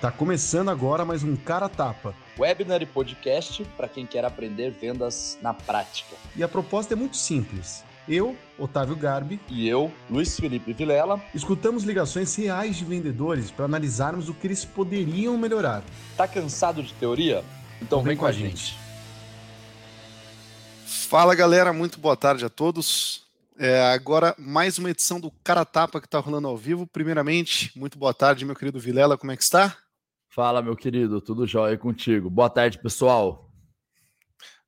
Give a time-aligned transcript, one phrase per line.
[0.00, 2.14] Tá começando agora mais um Cara Tapa.
[2.38, 6.16] Webinar e podcast para quem quer aprender vendas na prática.
[6.34, 7.84] E a proposta é muito simples.
[8.08, 14.30] Eu, Otávio Garbi, e eu, Luiz Felipe Vilela, escutamos ligações reais de vendedores para analisarmos
[14.30, 15.82] o que eles poderiam melhorar.
[16.16, 17.44] Tá cansado de teoria?
[17.82, 18.68] Então vem, vem com a gente.
[18.72, 18.78] gente.
[20.86, 23.26] Fala galera, muito boa tarde a todos.
[23.58, 26.86] É, agora, mais uma edição do Cara Tapa que está rolando ao vivo.
[26.86, 29.76] Primeiramente, muito boa tarde, meu querido Vilela, como é que está?
[30.32, 32.30] Fala, meu querido, tudo jóia contigo.
[32.30, 33.52] Boa tarde, pessoal.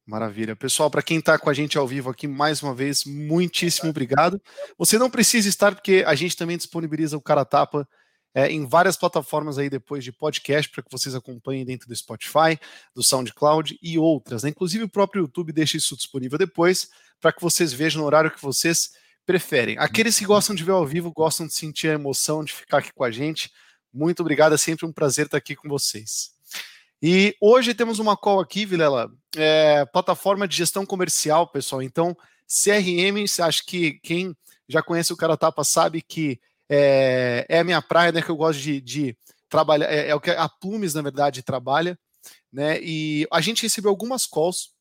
[0.04, 0.56] Maravilha.
[0.56, 4.42] Pessoal, para quem está com a gente ao vivo aqui, mais uma vez, muitíssimo obrigado.
[4.76, 7.88] Você não precisa estar, porque a gente também disponibiliza o Cara Tapa
[8.34, 12.58] é, em várias plataformas aí depois de podcast, para que vocês acompanhem dentro do Spotify,
[12.92, 14.42] do SoundCloud e outras.
[14.42, 14.50] Né?
[14.50, 16.88] Inclusive o próprio YouTube deixa isso disponível depois
[17.20, 18.90] para que vocês vejam no horário que vocês
[19.24, 19.78] preferem.
[19.78, 22.92] Aqueles que gostam de ver ao vivo, gostam de sentir a emoção de ficar aqui
[22.92, 23.48] com a gente.
[23.92, 26.30] Muito obrigado, é sempre um prazer estar aqui com vocês.
[27.02, 31.82] E hoje temos uma call aqui, Vilela, é, plataforma de gestão comercial, pessoal.
[31.82, 32.16] Então,
[32.46, 34.36] CRM, acho que quem
[34.68, 38.22] já conhece o Cara Tapa sabe que é, é a minha praia, né?
[38.22, 39.16] Que eu gosto de, de
[39.48, 41.98] trabalhar, é, é, o que a Plumes, na verdade, trabalha,
[42.52, 42.78] né?
[42.80, 44.71] E a gente recebeu algumas calls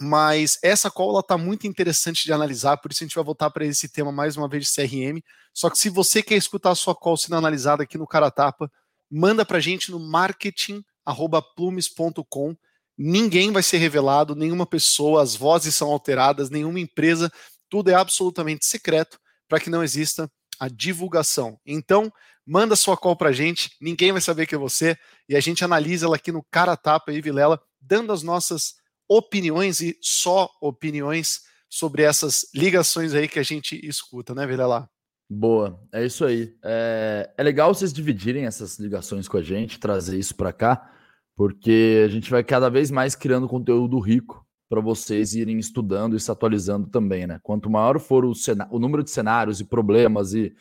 [0.00, 3.64] mas essa call está muito interessante de analisar, por isso a gente vai voltar para
[3.64, 5.22] esse tema mais uma vez de CRM.
[5.52, 8.70] Só que se você quer escutar a sua call sendo analisada aqui no Caratapa,
[9.10, 12.56] manda para a gente no marketing@plumes.com.
[12.96, 17.30] Ninguém vai ser revelado, nenhuma pessoa, as vozes são alteradas, nenhuma empresa,
[17.68, 21.58] tudo é absolutamente secreto para que não exista a divulgação.
[21.66, 22.12] Então,
[22.46, 24.96] manda sua call para a gente, ninguém vai saber que é você
[25.28, 28.74] e a gente analisa ela aqui no Caratapa e Vilela, dando as nossas
[29.08, 34.88] opiniões e só opiniões sobre essas ligações aí que a gente escuta, né, Vilela?
[35.28, 36.54] Boa, é isso aí.
[36.62, 40.90] É, é legal vocês dividirem essas ligações com a gente, trazer isso para cá,
[41.34, 46.20] porque a gente vai cada vez mais criando conteúdo rico para vocês irem estudando e
[46.20, 47.40] se atualizando também, né?
[47.42, 48.32] Quanto maior for o,
[48.70, 50.54] o número de cenários e problemas e,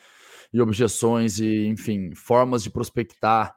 [0.54, 3.56] e objeções e, enfim, formas de prospectar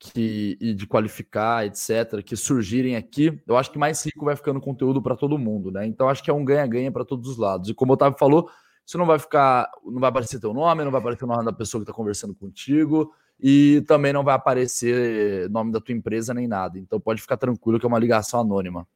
[0.00, 4.58] que, e de qualificar, etc., que surgirem aqui, eu acho que mais rico vai ficando
[4.58, 5.86] conteúdo para todo mundo, né?
[5.86, 7.68] Então acho que é um ganha-ganha para todos os lados.
[7.68, 8.50] E como o Otávio falou,
[8.84, 11.52] isso não vai ficar, não vai aparecer teu nome, não vai aparecer o nome da
[11.52, 16.48] pessoa que está conversando contigo, e também não vai aparecer nome da tua empresa nem
[16.48, 16.78] nada.
[16.78, 18.88] Então pode ficar tranquilo que é uma ligação anônima.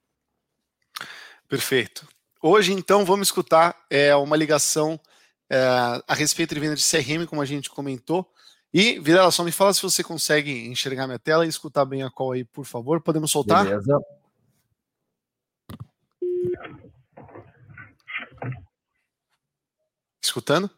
[1.47, 2.09] Perfeito.
[2.43, 4.99] Hoje, então, vamos escutar é, uma ligação
[5.51, 5.59] é,
[6.09, 8.31] a respeito de venda de CRM, como a gente comentou.
[8.75, 12.11] E, Videla, só me fala se você consegue enxergar minha tela e escutar bem a
[12.11, 13.01] call aí, por favor.
[13.01, 13.65] Podemos soltar?
[13.65, 14.01] Beleza.
[20.21, 20.69] Escutando?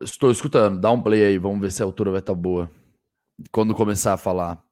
[0.00, 0.80] Estou escutando.
[0.80, 2.70] Dá um play aí, vamos ver se a altura vai estar tá boa.
[3.50, 4.62] Quando começar a falar.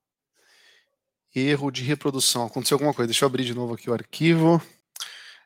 [1.34, 2.46] Erro de reprodução.
[2.46, 3.08] Aconteceu alguma coisa.
[3.08, 4.62] Deixa eu abrir de novo aqui o arquivo.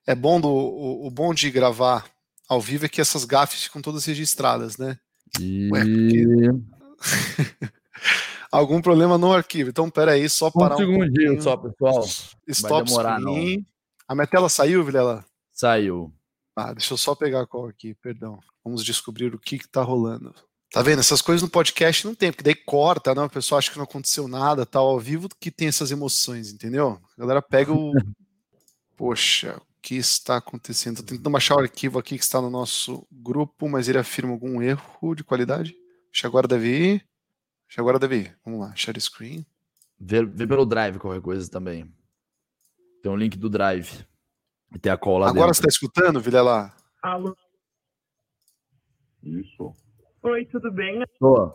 [0.06, 2.04] É bom do, o, o bom de gravar
[2.46, 4.98] ao vivo é que essas gafes ficam todas registradas, né?
[5.40, 5.70] E...
[5.72, 6.81] Ué, porque...
[8.50, 9.70] Algum problema no arquivo.
[9.70, 12.04] Então, peraí, só parar um segundinho um só, pessoal.
[12.48, 13.56] Stop Vai demorar, screen.
[13.56, 13.66] Não.
[14.08, 15.24] A minha tela saiu, Vilela?
[15.52, 16.12] Saiu.
[16.54, 18.38] Ah, deixa eu só pegar a call aqui, perdão.
[18.62, 20.34] Vamos descobrir o que que tá rolando.
[20.70, 21.00] Tá vendo?
[21.00, 23.22] Essas coisas no podcast não tem, porque daí corta, né?
[23.22, 27.00] O pessoal acha que não aconteceu nada, tal, ao vivo que tem essas emoções, entendeu?
[27.16, 27.92] A galera pega o.
[28.96, 30.98] Poxa, o que está acontecendo?
[30.98, 34.62] Tô tentando baixar o arquivo aqui que está no nosso grupo, mas ele afirma algum
[34.62, 35.74] erro de qualidade.
[36.12, 37.08] Acho que agora deve ir.
[37.68, 38.38] Acho que agora deve ir.
[38.44, 39.46] Vamos lá, share screen.
[39.98, 41.90] Vê, vê pelo Drive qualquer coisa também.
[43.02, 44.06] Tem um link do Drive.
[44.74, 45.54] E tem a cola Agora dentro.
[45.54, 46.74] você está escutando, Vilela?
[47.02, 47.36] Alô?
[49.22, 49.74] Isso.
[50.22, 51.04] Oi, tudo bem?
[51.18, 51.52] Tô.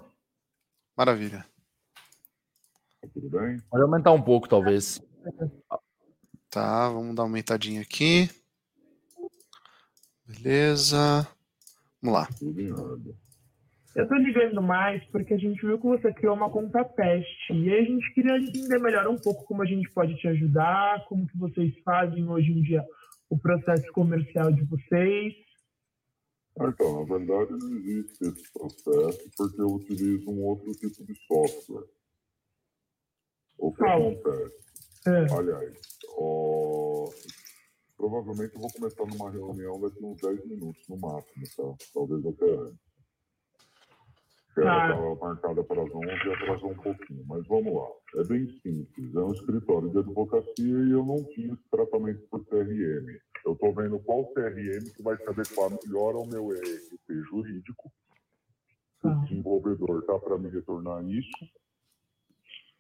[0.96, 1.46] Maravilha.
[3.14, 3.60] Tudo bem?
[3.70, 5.02] Pode aumentar um pouco, talvez.
[6.50, 8.30] Tá, vamos dar uma aumentadinha aqui.
[10.26, 11.28] Beleza.
[12.02, 12.28] Vamos lá.
[12.38, 13.18] Tudo em ordem.
[13.98, 17.74] Eu tô ligando mais porque a gente viu que você criou uma conta teste e
[17.74, 21.26] aí a gente queria entender melhor um pouco como a gente pode te ajudar, como
[21.26, 22.86] que vocês fazem hoje em dia
[23.28, 25.34] o processo comercial de vocês.
[26.60, 31.16] Ah, então, na verdade não existe esse processo porque eu utilizo um outro tipo de
[31.26, 31.88] software.
[33.58, 34.12] O que Qual?
[34.12, 34.58] acontece?
[35.08, 35.34] É.
[35.34, 35.74] Aliás,
[36.16, 37.10] ó,
[37.98, 41.86] provavelmente eu vou começar numa reunião daqui uns 10 minutos no máximo, tá?
[41.96, 42.87] Talvez até antes
[44.58, 45.26] que ela estava tá.
[45.26, 47.26] marcada para as 11 e atrasou um pouquinho.
[47.28, 47.88] Mas vamos lá.
[48.16, 49.16] É bem simples.
[49.16, 53.20] É um escritório de advocacia e eu não esse tratamento por CRM.
[53.46, 57.92] Eu estou vendo qual CRM que vai se adequar melhor ao meu ERP jurídico.
[59.04, 59.14] O tá.
[59.26, 61.48] desenvolvedor está para me retornar isso.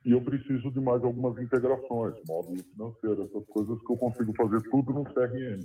[0.03, 4.62] E eu preciso de mais algumas integrações, módulo financeiro, essas coisas que eu consigo fazer
[4.69, 5.59] tudo no CRM.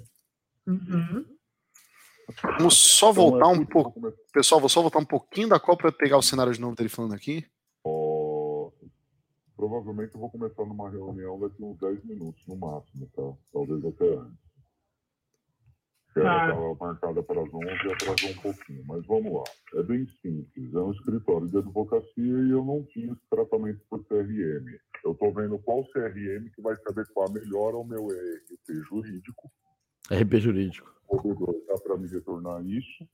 [0.67, 1.25] Uhum.
[2.59, 4.01] Vamos só voltar é um pouco.
[4.33, 6.89] Pessoal, vou só voltar um pouquinho da qual para pegar o cenário de novo dele
[6.89, 7.45] falando aqui.
[7.85, 8.73] Oh,
[9.57, 13.23] provavelmente eu vou começar numa reunião daqui uns 10 minutos no máximo, tá?
[13.53, 14.43] Talvez até antes.
[16.15, 19.45] Ela estava marcada para as 11 e atrasou um pouquinho, mas vamos lá.
[19.81, 20.75] É bem simples.
[20.75, 24.67] É um escritório de advocacia e eu não fiz tratamento por CRM.
[25.05, 29.51] Eu estou vendo qual CRM que vai se adequar melhor ao meu ERP jurídico.
[30.11, 30.93] RP jurídico.
[31.09, 33.09] O provedor dá para me retornar isso.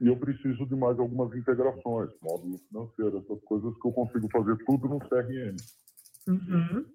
[0.00, 4.56] E eu preciso de mais algumas integrações, módulo financeiro, essas coisas que eu consigo fazer
[4.64, 5.56] tudo no CRM.
[6.28, 6.86] Uhum.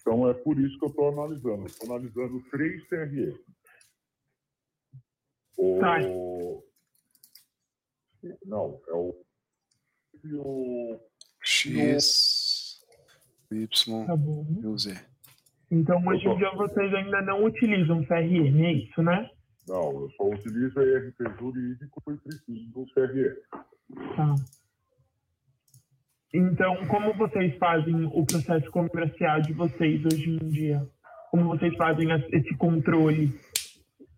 [0.00, 1.66] Então é por isso que eu estou analisando.
[1.66, 3.38] Estou analisando três CRE.
[5.56, 5.80] O...
[5.80, 5.98] Tá.
[8.44, 9.24] Não, é o.
[10.34, 11.00] o...
[11.42, 12.80] X,
[13.50, 14.14] Y tá
[14.60, 15.17] e o Z.
[15.70, 19.30] Então hoje em dia vocês ainda não utilizam CRM, é isso, né?
[19.68, 23.36] Não, eu só utilizo ERP jurídico e preciso do CRE.
[24.16, 24.34] Tá.
[26.32, 30.86] Então, como vocês fazem o processo comercial de vocês hoje em dia?
[31.30, 33.32] Como vocês fazem esse controle?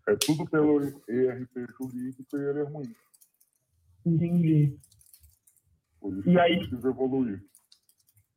[0.07, 2.95] É tudo pelo ERP jurídico e ele é ruim.
[4.05, 4.77] Entendi.
[5.99, 7.43] Por isso e aí, precisa evoluir.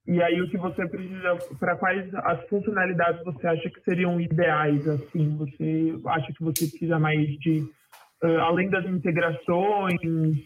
[0.06, 4.86] E aí o que você precisa, para quais as funcionalidades você acha que seriam ideais,
[4.86, 5.34] assim?
[5.38, 7.60] Você acha que você precisa mais de,
[8.22, 9.98] uh, além das integrações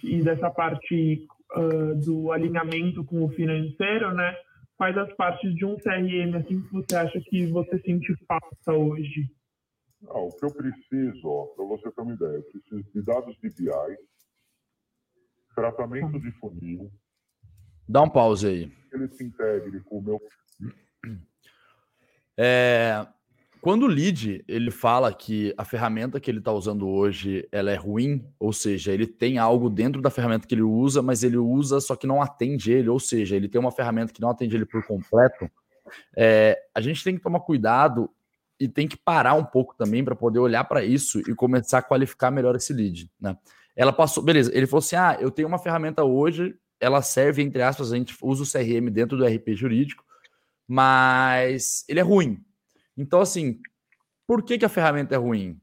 [0.05, 1.27] e dessa parte
[1.57, 4.37] uh, do alinhamento com o financeiro, né?
[4.77, 9.29] Quais as partes de um CRM assim que você acha que você sente falta hoje?
[10.07, 13.49] Ah, o que eu preciso, para você ter uma ideia, eu preciso de dados de
[13.49, 13.97] BI,
[15.57, 16.19] tratamento tá.
[16.19, 16.89] de funil.
[17.89, 18.73] Dá um pause aí.
[18.93, 20.21] Ele se integre com o meu.
[22.37, 23.07] É,
[23.61, 27.75] quando o lead ele fala que a ferramenta que ele está usando hoje ela é
[27.75, 31.81] ruim, ou seja, ele tem algo dentro da ferramenta que ele usa, mas ele usa
[31.81, 34.67] só que não atende ele, ou seja, ele tem uma ferramenta que não atende ele
[34.67, 35.51] por completo.
[36.17, 38.11] É, a gente tem que tomar cuidado
[38.61, 41.83] e tem que parar um pouco também para poder olhar para isso e começar a
[41.83, 43.37] qualificar melhor esse lead, né?
[43.75, 47.63] Ela passou, beleza, ele falou assim: "Ah, eu tenho uma ferramenta hoje, ela serve entre
[47.63, 50.05] aspas, a gente usa o CRM dentro do RP jurídico,
[50.67, 52.45] mas ele é ruim.
[52.97, 53.61] Então, assim,
[54.27, 55.61] por que, que a ferramenta é ruim?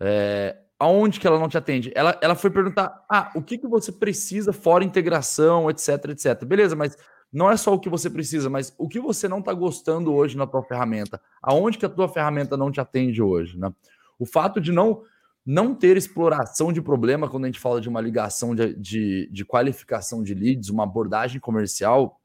[0.00, 1.92] É, aonde que ela não te atende?
[1.94, 6.44] Ela, ela foi perguntar: ah, o que, que você precisa fora integração, etc, etc.
[6.44, 6.96] Beleza, mas
[7.32, 10.36] não é só o que você precisa, mas o que você não está gostando hoje
[10.36, 11.20] na tua ferramenta?
[11.42, 13.58] Aonde que a tua ferramenta não te atende hoje?
[13.58, 13.72] Né?
[14.18, 15.02] O fato de não
[15.50, 19.44] não ter exploração de problema quando a gente fala de uma ligação de, de, de
[19.46, 22.20] qualificação de leads, uma abordagem comercial,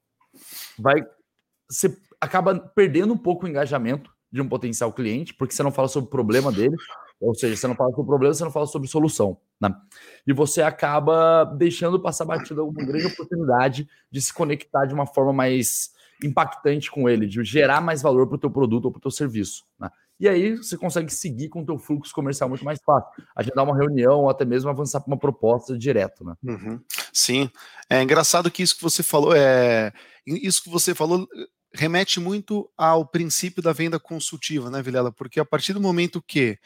[0.77, 0.95] vai
[1.69, 5.87] você acaba perdendo um pouco o engajamento de um potencial cliente, porque você não fala
[5.87, 6.75] sobre o problema dele,
[7.17, 9.73] ou seja, você não fala sobre o problema, você não fala sobre solução, né?
[10.27, 15.31] E você acaba deixando passar batida uma grande oportunidade de se conectar de uma forma
[15.31, 19.01] mais impactante com ele, de gerar mais valor para o teu produto ou para o
[19.01, 19.89] teu serviço, né?
[20.19, 23.75] E aí você consegue seguir com o teu fluxo comercial muito mais fácil, agendar uma
[23.75, 26.33] reunião ou até mesmo avançar para uma proposta direto, né?
[26.43, 26.79] Uhum.
[27.11, 27.49] Sim,
[27.89, 29.91] é engraçado que isso que você falou é
[30.25, 31.27] isso que você falou
[31.73, 35.11] remete muito ao princípio da venda consultiva, né, Vilela?
[35.11, 36.57] Porque a partir do momento que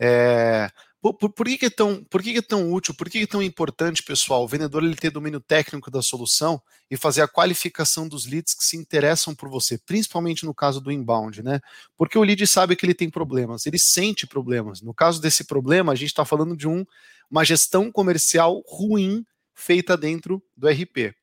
[0.00, 0.68] é,
[1.12, 3.26] por, por, que, que, é tão, por que, que, é tão útil, por que, é
[3.26, 6.60] tão importante, pessoal, o vendedor ele ter domínio técnico da solução
[6.90, 10.90] e fazer a qualificação dos leads que se interessam por você, principalmente no caso do
[10.90, 11.60] inbound, né?
[11.96, 14.80] Porque o lead sabe que ele tem problemas, ele sente problemas.
[14.80, 16.84] No caso desse problema, a gente está falando de um,
[17.30, 21.14] uma gestão comercial ruim feita dentro do RP.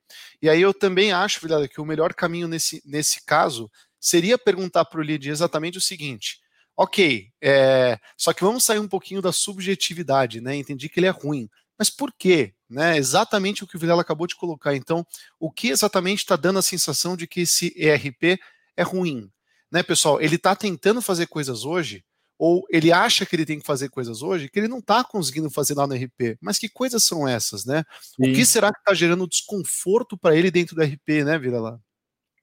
[0.41, 4.85] E aí eu também acho, Vilela, que o melhor caminho nesse, nesse caso seria perguntar
[4.85, 6.42] para o lead exatamente o seguinte:
[6.75, 10.55] ok, é, só que vamos sair um pouquinho da subjetividade, né?
[10.55, 11.49] Entendi que ele é ruim.
[11.77, 12.53] Mas por quê?
[12.69, 12.97] Né?
[12.97, 14.75] Exatamente o que o Vilela acabou de colocar.
[14.75, 15.05] Então,
[15.39, 18.39] o que exatamente está dando a sensação de que esse ERP
[18.75, 19.29] é ruim?
[19.71, 20.21] Né, pessoal?
[20.21, 22.03] Ele está tentando fazer coisas hoje
[22.37, 25.49] ou ele acha que ele tem que fazer coisas hoje que ele não está conseguindo
[25.49, 26.37] fazer lá no RP.
[26.41, 27.83] Mas que coisas são essas, né?
[28.01, 28.31] Sim.
[28.31, 31.79] O que será que está gerando desconforto para ele dentro do RP, né, Vira lá?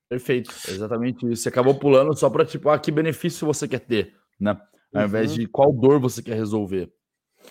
[0.09, 1.43] Perfeito, exatamente isso.
[1.43, 4.59] Você acabou pulando só para tipo, ah, que benefício você quer ter, né?
[4.95, 5.07] Ao uhum.
[5.07, 6.91] invés de qual dor você quer resolver.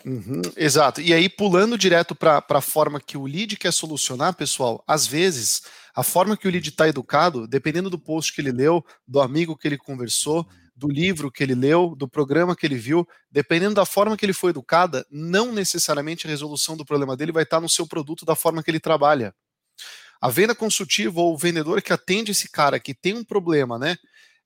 [0.05, 1.01] Uhum, exato.
[1.01, 5.63] E aí, pulando direto para a forma que o lead quer solucionar, pessoal, às vezes,
[5.96, 9.58] a forma que o lead está educado, dependendo do post que ele leu, do amigo
[9.58, 13.86] que ele conversou, do livro que ele leu, do programa que ele viu, dependendo da
[13.86, 17.67] forma que ele foi educada, não necessariamente a resolução do problema dele vai estar no
[17.67, 19.36] seu produto da forma que ele trabalha.
[20.22, 23.98] A venda consultiva ou o vendedor que atende esse cara que tem um problema, né?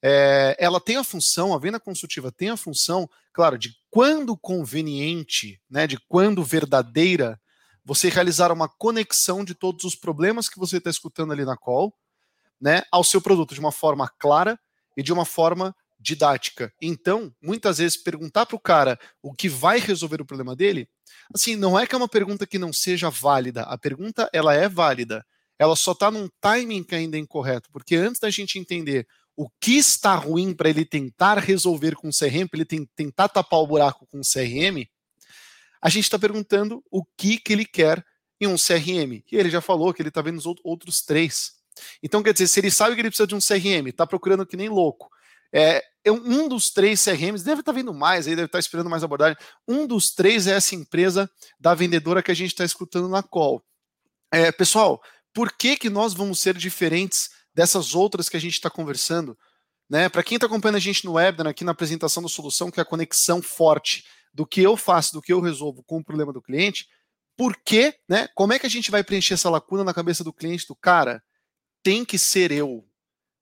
[0.06, 5.62] É, ela tem a função, a venda consultiva tem a função, claro, de quando conveniente,
[5.70, 7.40] né, de quando verdadeira,
[7.86, 11.94] você realizar uma conexão de todos os problemas que você está escutando ali na call,
[12.60, 14.60] né, ao seu produto de uma forma clara
[14.98, 16.74] e de uma forma didática.
[16.82, 20.90] Então, muitas vezes perguntar para o cara o que vai resolver o problema dele,
[21.34, 23.62] assim, não é que é uma pergunta que não seja válida.
[23.64, 25.26] A pergunta ela é válida.
[25.58, 29.78] Ela só está num timing ainda é incorreto, porque antes da gente entender o que
[29.78, 33.68] está ruim para ele tentar resolver com o CRM, para ele tem, tentar tapar o
[33.68, 34.88] buraco com o CRM,
[35.82, 38.04] a gente está perguntando o que, que ele quer
[38.40, 39.24] em um CRM.
[39.32, 41.54] E ele já falou que ele está vendo os outros três.
[42.02, 44.56] Então, quer dizer, se ele sabe que ele precisa de um CRM, está procurando que
[44.56, 45.10] nem louco,
[45.52, 48.90] é, um dos três CRMs, deve estar tá vindo mais, aí deve estar tá esperando
[48.90, 49.38] mais abordagem.
[49.68, 53.64] Um dos três é essa empresa da vendedora que a gente está escutando na call.
[54.32, 55.02] É, pessoal,
[55.34, 59.38] por que, que nós vamos ser diferentes dessas outras que a gente está conversando?
[59.90, 60.10] Né?
[60.10, 62.84] Para quem está acompanhando a gente no webinar, aqui na apresentação da solução, que é
[62.84, 66.42] a conexão forte do que eu faço, do que eu resolvo com o problema do
[66.42, 66.88] cliente,
[67.38, 68.28] por que, né?
[68.36, 71.24] Como é que a gente vai preencher essa lacuna na cabeça do cliente do cara?
[71.84, 72.86] Tem que ser eu.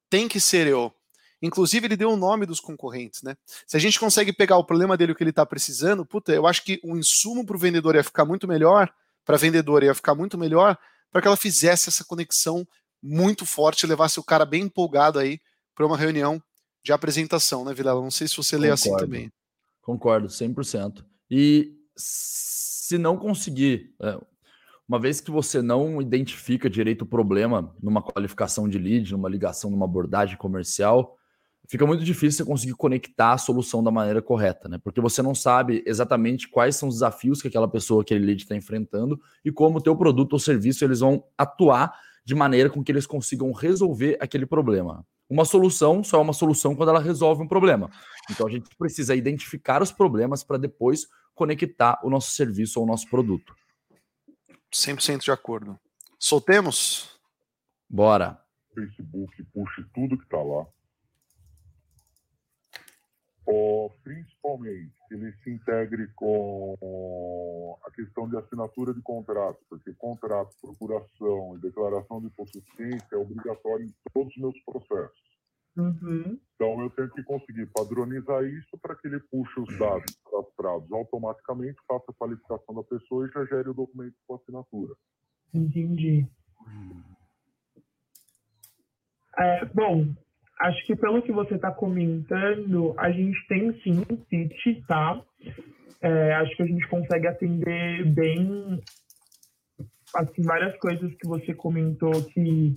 [0.09, 0.93] Tem que ser eu.
[1.41, 3.35] Inclusive, ele deu o nome dos concorrentes, né?
[3.65, 6.45] Se a gente consegue pegar o problema dele, o que ele está precisando, puta, eu
[6.45, 8.93] acho que o insumo para o vendedor ia ficar muito melhor,
[9.25, 10.77] para a vendedora ia ficar muito melhor,
[11.11, 12.65] para que ela fizesse essa conexão
[13.01, 15.39] muito forte, levasse o cara bem empolgado aí
[15.75, 16.41] para uma reunião
[16.83, 18.01] de apresentação, né, Vilela?
[18.01, 18.67] Não sei se você Concordo.
[18.67, 19.31] lê assim também.
[19.81, 21.03] Concordo, 100%.
[21.29, 24.19] E se não conseguir, é,
[24.87, 29.71] uma vez que você não identifica direito o problema numa qualificação de lead, numa ligação,
[29.71, 31.17] numa abordagem comercial,
[31.67, 34.77] fica muito difícil você conseguir conectar a solução da maneira correta, né?
[34.83, 38.55] Porque você não sabe exatamente quais são os desafios que aquela pessoa, aquele lead está
[38.55, 41.93] enfrentando e como o teu produto ou serviço eles vão atuar
[42.23, 45.05] de maneira com que eles consigam resolver aquele problema.
[45.29, 47.89] Uma solução só é uma solução quando ela resolve um problema.
[48.29, 52.87] Então a gente precisa identificar os problemas para depois conectar o nosso serviço ou o
[52.87, 53.55] nosso produto.
[54.73, 55.79] 100% de acordo.
[56.19, 57.19] Soltemos?
[57.89, 58.39] Bora.
[58.73, 60.65] Facebook puxe tudo que está lá
[63.51, 70.55] ou, principalmente que ele se integre com a questão de assinatura de contrato, porque contrato,
[70.61, 75.31] procuração e declaração de hipossuficiência é obrigatório em todos os meus processos.
[75.75, 76.39] Uhum.
[76.55, 81.77] Então, eu tenho que conseguir padronizar isso para que ele puxe os dados cadastrados automaticamente,
[81.87, 84.95] faça a qualificação da pessoa e já gere o documento com assinatura.
[85.53, 86.25] Entendi.
[89.37, 90.13] É, bom,
[90.61, 95.21] acho que pelo que você está comentando, a gente tem sim um pitch, tá?
[96.01, 98.79] É, acho que a gente consegue atender bem
[100.15, 102.75] assim, várias coisas que você comentou que,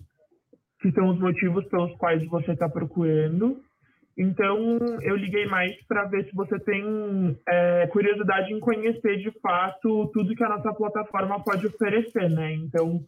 [0.81, 3.61] que são os motivos pelos quais você está procurando.
[4.17, 10.11] Então, eu liguei mais para ver se você tem é, curiosidade em conhecer de fato
[10.12, 12.53] tudo que a nossa plataforma pode oferecer, né?
[12.55, 13.00] Então,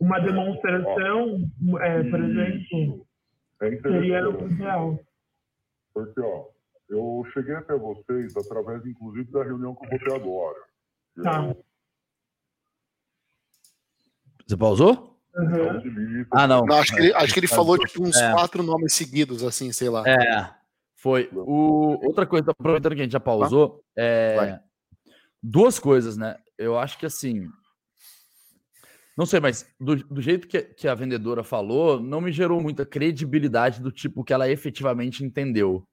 [0.00, 1.38] uma demonstração,
[1.80, 3.04] é, por exemplo,
[3.60, 4.98] é Seria o ideal.
[5.92, 6.46] Porque, ó,
[6.88, 10.58] eu cheguei até vocês através, inclusive, da reunião que eu vou ter agora.
[11.22, 11.46] Tá.
[11.46, 11.64] Eu...
[14.46, 15.18] Você pausou?
[15.36, 16.26] Uhum.
[16.30, 16.64] Ah, não.
[16.64, 16.76] não.
[16.76, 18.32] acho, que ele, acho que ele falou tipo uns é.
[18.32, 20.04] quatro nomes seguidos, assim, sei lá.
[20.06, 20.54] É,
[20.96, 21.28] foi.
[21.32, 21.98] O...
[22.06, 24.60] Outra coisa, aproveitando que a gente já pausou, é...
[25.42, 26.36] duas coisas, né?
[26.56, 27.48] Eu acho que assim,
[29.16, 32.84] não sei, mas do, do jeito que, que, a vendedora falou, não me gerou muita
[32.84, 35.86] credibilidade do tipo que ela efetivamente entendeu.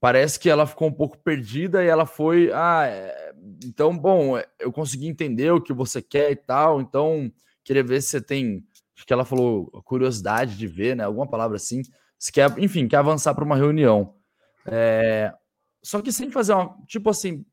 [0.00, 2.50] Parece que ela ficou um pouco perdida e ela foi.
[2.54, 3.34] Ah, é,
[3.64, 7.30] então, bom, é, eu consegui entender o que você quer e tal, então
[7.64, 8.64] queria ver se você tem.
[8.96, 11.04] Acho que ela falou curiosidade de ver, né?
[11.04, 11.82] Alguma palavra assim.
[12.18, 14.14] Se quer, enfim, quer avançar para uma reunião.
[14.66, 15.34] É,
[15.82, 16.76] só que sem fazer uma.
[16.86, 17.44] Tipo assim.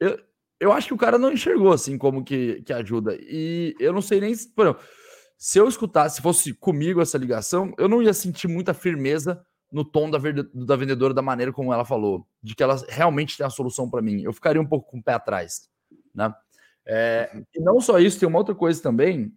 [0.00, 0.18] Eu,
[0.60, 3.16] eu acho que o cara não enxergou assim como que, que ajuda.
[3.20, 4.82] E eu não sei nem se, por exemplo,
[5.36, 9.84] se eu escutasse, se fosse comigo essa ligação, eu não ia sentir muita firmeza no
[9.84, 13.50] tom da, da vendedora da maneira como ela falou, de que ela realmente tem a
[13.50, 14.22] solução para mim.
[14.22, 15.68] Eu ficaria um pouco com o pé atrás,
[16.14, 16.34] né?
[16.84, 19.32] É, e não só isso, tem uma outra coisa também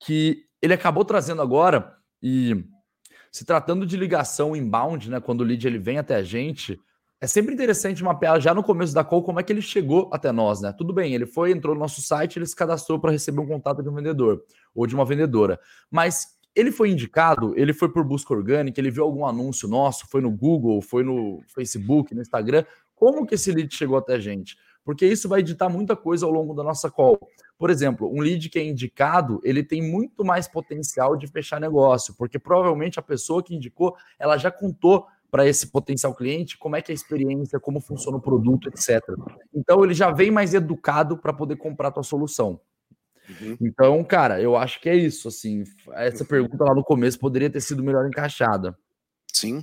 [0.00, 2.64] que ele acabou trazendo agora e
[3.30, 6.80] se tratando de ligação inbound, né, quando o lead ele vem até a gente,
[7.20, 10.30] é sempre interessante mapear já no começo da call como é que ele chegou até
[10.30, 10.72] nós, né?
[10.76, 13.82] Tudo bem, ele foi, entrou no nosso site, ele se cadastrou para receber um contato
[13.82, 14.42] de um vendedor
[14.74, 15.58] ou de uma vendedora.
[15.90, 20.20] Mas ele foi indicado, ele foi por busca orgânica, ele viu algum anúncio nosso, foi
[20.20, 22.64] no Google, foi no Facebook, no Instagram.
[22.94, 24.56] Como que esse lead chegou até a gente?
[24.88, 27.20] porque isso vai editar muita coisa ao longo da nossa call.
[27.58, 32.14] Por exemplo, um lead que é indicado, ele tem muito mais potencial de fechar negócio,
[32.16, 36.82] porque provavelmente a pessoa que indicou, ela já contou para esse potencial cliente como é
[36.82, 39.02] que é a experiência, como funciona o produto, etc.
[39.54, 42.60] Então ele já vem mais educado para poder comprar a tua solução.
[43.28, 43.56] Uhum.
[43.60, 45.28] Então, cara, eu acho que é isso.
[45.28, 48.76] Assim, essa pergunta lá no começo poderia ter sido melhor encaixada.
[49.32, 49.62] Sim.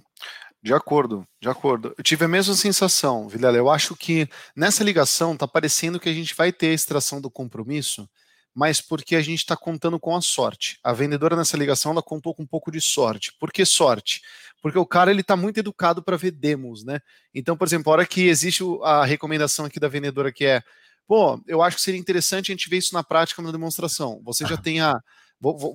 [0.62, 1.94] De acordo, de acordo.
[1.98, 3.58] Eu tive a mesma sensação, Vilela.
[3.58, 7.30] Eu acho que nessa ligação tá parecendo que a gente vai ter a extração do
[7.30, 8.10] compromisso,
[8.56, 10.80] mas porque a gente está contando com a sorte.
[10.82, 13.34] A vendedora nessa ligação ela contou com um pouco de sorte.
[13.38, 14.22] Por que sorte?
[14.62, 17.02] Porque o cara ele está muito educado para ver demos, né?
[17.34, 20.64] Então, por exemplo, a hora que existe a recomendação aqui da vendedora que é,
[21.06, 24.22] pô, eu acho que seria interessante a gente ver isso na prática na demonstração.
[24.24, 24.96] Você já tem a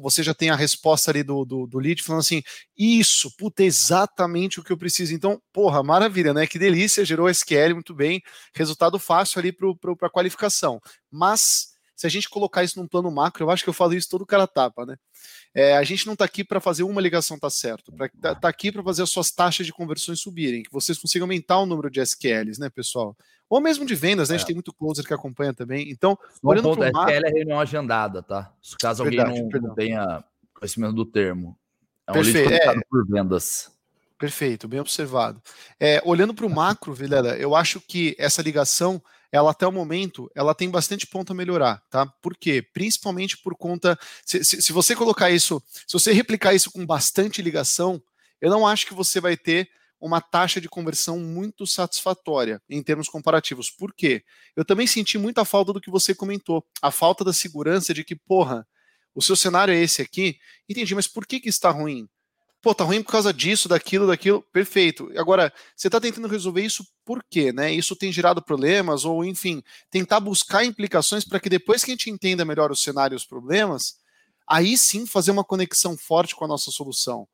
[0.00, 2.42] você já tem a resposta ali do, do, do lead falando assim:
[2.76, 5.14] Isso, puta, é exatamente o que eu preciso.
[5.14, 6.46] Então, porra, maravilha, né?
[6.46, 8.22] Que delícia, gerou SQL muito bem,
[8.54, 9.68] resultado fácil ali para
[10.06, 10.80] a qualificação.
[11.10, 11.69] Mas,
[12.00, 14.24] se a gente colocar isso num plano macro, eu acho que eu falo isso todo
[14.24, 14.96] cara tapa, né?
[15.54, 18.72] É, a gente não está aqui para fazer uma ligação tá certo, está tá aqui
[18.72, 22.00] para fazer as suas taxas de conversões subirem, que vocês consigam aumentar o número de
[22.00, 23.14] SQLs, né, pessoal?
[23.50, 24.36] Ou mesmo de vendas, né?
[24.36, 24.46] A gente é.
[24.46, 25.90] tem muito closer que acompanha também.
[25.90, 28.50] Então, Bom olhando para o SQL é reunião agendada, tá?
[28.80, 31.54] Caso alguém Verdade, não, não, tenha conhecimento do termo.
[32.06, 32.50] É um Perfeito.
[32.50, 32.80] É.
[32.88, 33.70] por vendas.
[34.20, 35.42] Perfeito, bem observado.
[35.80, 40.30] É, olhando para o macro, Vilela, eu acho que essa ligação, ela até o momento,
[40.34, 42.04] ela tem bastante ponto a melhorar, tá?
[42.20, 42.60] Por quê?
[42.60, 43.98] Principalmente por conta.
[44.26, 48.02] Se, se, se você colocar isso, se você replicar isso com bastante ligação,
[48.42, 53.08] eu não acho que você vai ter uma taxa de conversão muito satisfatória em termos
[53.08, 53.70] comparativos.
[53.70, 54.22] Por quê?
[54.54, 58.14] Eu também senti muita falta do que você comentou, a falta da segurança de que,
[58.14, 58.68] porra,
[59.14, 62.06] o seu cenário é esse aqui, entendi, mas por que, que está ruim?
[62.62, 65.10] Pô, tá ruim por causa disso, daquilo, daquilo, perfeito.
[65.16, 67.72] Agora, você está tentando resolver isso por quê, né?
[67.72, 72.10] Isso tem gerado problemas, ou enfim, tentar buscar implicações para que depois que a gente
[72.10, 73.94] entenda melhor o cenário e os problemas,
[74.46, 77.26] aí sim fazer uma conexão forte com a nossa solução.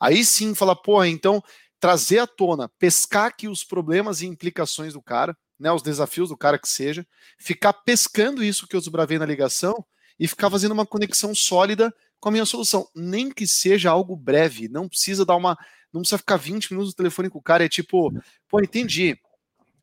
[0.00, 1.40] Aí sim falar, pô, então
[1.78, 6.36] trazer à tona, pescar aqui os problemas e implicações do cara, né, os desafios do
[6.36, 7.06] cara que seja,
[7.38, 9.84] ficar pescando isso que eu desbravei na ligação
[10.18, 12.88] e ficar fazendo uma conexão sólida com a minha solução.
[12.94, 15.58] Nem que seja algo breve, não precisa dar uma.
[15.92, 18.12] Não precisa ficar 20 minutos no telefone com o cara, é tipo,
[18.48, 19.18] pô, entendi.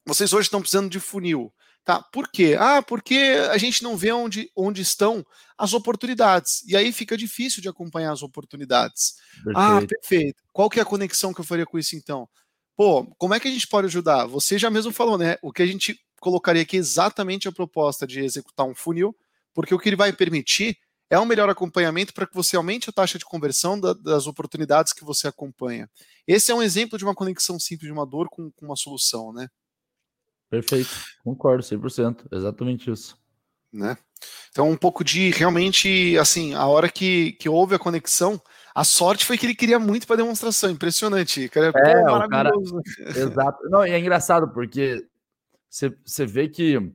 [0.05, 1.53] Vocês hoje estão precisando de funil.
[1.83, 2.01] Tá?
[2.01, 2.55] Por quê?
[2.57, 5.25] Ah, porque a gente não vê onde, onde estão
[5.57, 6.63] as oportunidades.
[6.67, 9.15] E aí fica difícil de acompanhar as oportunidades.
[9.39, 9.57] Ah, perfeito.
[9.57, 10.43] Ah, perfeito.
[10.53, 12.27] Qual que é a conexão que eu faria com isso então?
[12.75, 14.25] Pô, como é que a gente pode ajudar?
[14.27, 15.37] Você já mesmo falou, né?
[15.41, 19.15] O que a gente colocaria aqui é exatamente a proposta de executar um funil,
[19.53, 20.77] porque o que ele vai permitir
[21.09, 24.93] é um melhor acompanhamento para que você aumente a taxa de conversão da, das oportunidades
[24.93, 25.89] que você acompanha.
[26.27, 29.33] Esse é um exemplo de uma conexão simples de uma dor com, com uma solução,
[29.33, 29.47] né?
[30.49, 30.89] Perfeito,
[31.23, 33.17] concordo 100%, exatamente isso.
[33.71, 33.97] Né?
[34.49, 38.41] Então, um pouco de realmente, assim, a hora que, que houve a conexão,
[38.73, 41.47] a sorte foi que ele queria muito para demonstração, impressionante.
[41.49, 42.51] Cara, é, pô, o cara,
[43.15, 43.69] exato.
[43.69, 45.05] Não, e é engraçado porque
[45.69, 46.91] você vê que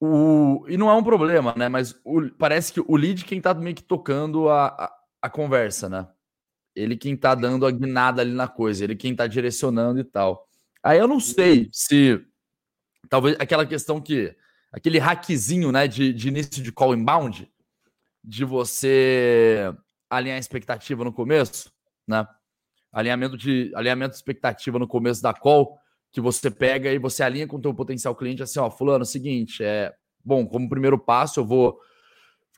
[0.00, 1.68] o e não é um problema, né?
[1.68, 5.88] Mas o, parece que o lead quem tá meio que tocando a, a, a conversa,
[5.88, 6.08] né?
[6.74, 10.48] Ele quem tá dando a guinada ali na coisa, ele quem tá direcionando e tal.
[10.82, 12.24] Aí eu não sei se
[13.08, 14.34] talvez aquela questão que
[14.72, 17.50] aquele hackzinho, né, de, de início de call inbound,
[18.22, 19.74] de você
[20.08, 21.72] alinhar a expectativa no começo,
[22.06, 22.26] né?
[22.92, 25.78] Alinhamento de alinhamento de expectativa no começo da call,
[26.12, 29.06] que você pega e você alinha com o teu potencial cliente assim, ó, fulano, é
[29.06, 29.92] seguinte, é,
[30.24, 31.78] bom, como primeiro passo eu vou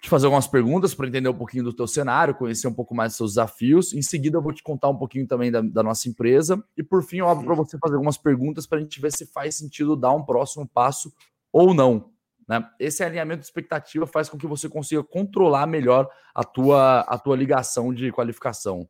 [0.02, 3.12] te fazer algumas perguntas para entender um pouquinho do teu cenário, conhecer um pouco mais
[3.12, 3.92] dos seus desafios.
[3.94, 6.60] Em seguida, eu vou te contar um pouquinho também da, da nossa empresa.
[6.76, 9.26] E por fim, eu abro para você fazer algumas perguntas para a gente ver se
[9.26, 11.12] faz sentido dar um próximo passo
[11.52, 12.10] ou não.
[12.48, 12.68] Né?
[12.80, 17.36] Esse alinhamento de expectativa faz com que você consiga controlar melhor a tua, a tua
[17.36, 18.88] ligação de qualificação.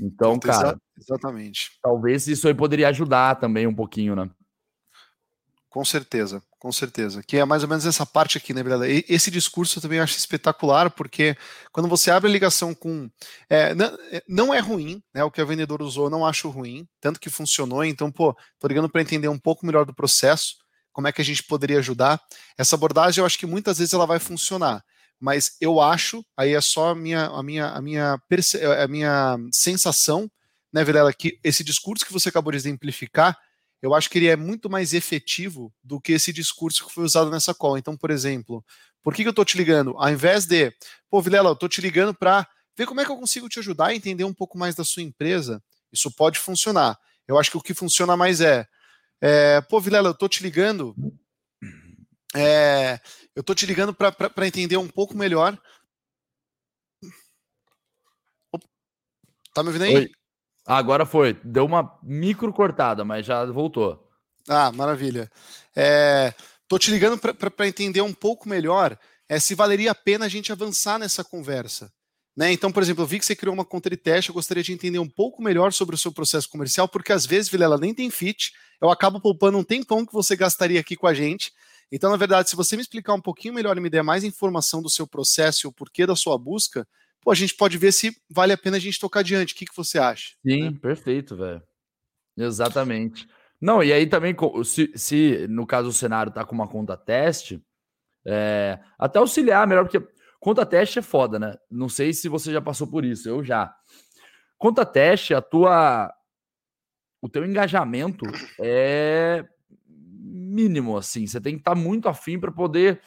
[0.00, 0.78] Então, cara.
[0.98, 1.72] Exatamente.
[1.82, 4.28] Talvez isso aí poderia ajudar também um pouquinho, né?
[5.74, 7.20] Com certeza, com certeza.
[7.20, 8.86] Que é mais ou menos essa parte aqui, né, Breda?
[8.88, 11.36] Esse discurso eu também acho espetacular, porque
[11.72, 13.10] quando você abre a ligação com.
[13.50, 15.24] É, não, é, não, é ruim, né?
[15.24, 17.84] O que a vendedora usou, não acho ruim, tanto que funcionou.
[17.84, 20.54] Então, pô, tô ligando para entender um pouco melhor do processo,
[20.92, 22.20] como é que a gente poderia ajudar.
[22.56, 24.80] Essa abordagem eu acho que muitas vezes ela vai funcionar,
[25.24, 28.20] mas eu acho, aí é só a minha, a minha, a minha,
[28.82, 30.30] a minha sensação,
[30.70, 33.38] né, Vilela, que esse discurso que você acabou de exemplificar
[33.84, 37.30] eu acho que ele é muito mais efetivo do que esse discurso que foi usado
[37.30, 37.76] nessa call.
[37.76, 38.64] Então, por exemplo,
[39.02, 39.94] por que, que eu estou te ligando?
[39.98, 40.72] Ao invés de,
[41.10, 43.88] pô, Vilela, eu estou te ligando para ver como é que eu consigo te ajudar
[43.88, 46.98] a entender um pouco mais da sua empresa, isso pode funcionar.
[47.28, 48.66] Eu acho que o que funciona mais é,
[49.20, 50.94] É, pô, Vilela, eu tô te ligando.
[52.34, 53.00] É,
[53.34, 55.58] eu tô te ligando para entender um pouco melhor.
[59.52, 59.96] Tá me ouvindo aí?
[59.96, 60.10] Oi.
[60.66, 61.34] Agora foi.
[61.44, 64.10] Deu uma micro cortada, mas já voltou.
[64.48, 65.30] Ah, maravilha.
[65.76, 66.34] É,
[66.66, 70.52] tô te ligando para entender um pouco melhor é, se valeria a pena a gente
[70.52, 71.92] avançar nessa conversa.
[72.36, 72.52] Né?
[72.52, 74.72] Então, por exemplo, eu vi que você criou uma conta de teste, eu gostaria de
[74.72, 78.10] entender um pouco melhor sobre o seu processo comercial, porque às vezes, Vilela, nem tem
[78.10, 81.52] fit, eu acabo poupando um tempão que você gastaria aqui com a gente.
[81.94, 84.82] Então, na verdade, se você me explicar um pouquinho melhor e me der mais informação
[84.82, 86.84] do seu processo e o porquê da sua busca,
[87.20, 89.54] pô, a gente pode ver se vale a pena a gente tocar adiante.
[89.54, 90.34] O que, que você acha?
[90.44, 90.78] Sim, né?
[90.82, 91.62] perfeito, velho.
[92.36, 93.28] Exatamente.
[93.60, 97.64] Não, e aí também, se, se no caso o cenário tá com uma conta teste,
[98.26, 100.04] é, até auxiliar melhor, porque
[100.40, 101.54] conta teste é foda, né?
[101.70, 103.72] Não sei se você já passou por isso, eu já.
[104.58, 106.12] Conta teste, a tua.
[107.22, 108.26] O teu engajamento
[108.60, 109.44] é
[110.54, 111.26] mínimo, assim.
[111.26, 113.00] Você tem que estar tá muito afim para poder.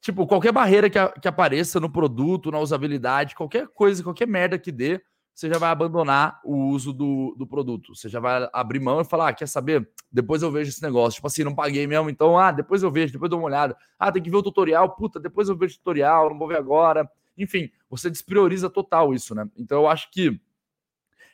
[0.00, 4.58] Tipo, qualquer barreira que, a, que apareça no produto, na usabilidade, qualquer coisa, qualquer merda
[4.58, 5.00] que dê,
[5.34, 7.94] você já vai abandonar o uso do, do produto.
[7.94, 9.88] Você já vai abrir mão e falar: ah, quer saber?
[10.12, 11.16] Depois eu vejo esse negócio.
[11.16, 13.76] Tipo assim, não paguei mesmo, então, ah, depois eu vejo, depois eu dou uma olhada.
[13.98, 16.58] Ah, tem que ver o tutorial, puta, depois eu vejo o tutorial, não vou ver
[16.58, 17.10] agora.
[17.36, 19.48] Enfim, você desprioriza total isso, né?
[19.56, 20.40] Então eu acho que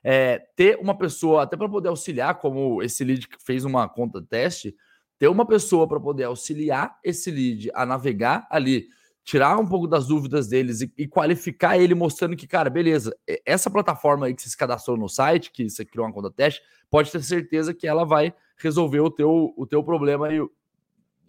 [0.02, 4.22] é, ter uma pessoa, até para poder auxiliar, como esse lead que fez uma conta
[4.22, 4.74] teste,
[5.20, 8.88] ter uma pessoa para poder auxiliar esse lead a navegar ali
[9.22, 13.70] tirar um pouco das dúvidas deles e, e, qualificar ele mostrando que, cara, beleza, essa
[13.70, 17.12] plataforma aí que você se cadastrou no site, que você criou uma conta teste, pode
[17.12, 20.40] ter certeza que ela vai resolver o teu, o teu problema e,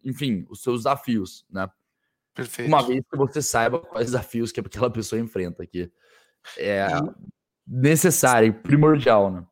[0.05, 1.69] enfim, os seus desafios, né?
[2.33, 2.69] Perfeito.
[2.69, 5.91] Uma vez que você saiba quais desafios que aquela pessoa enfrenta aqui.
[6.57, 6.87] É
[7.67, 9.45] necessário, primordial, né?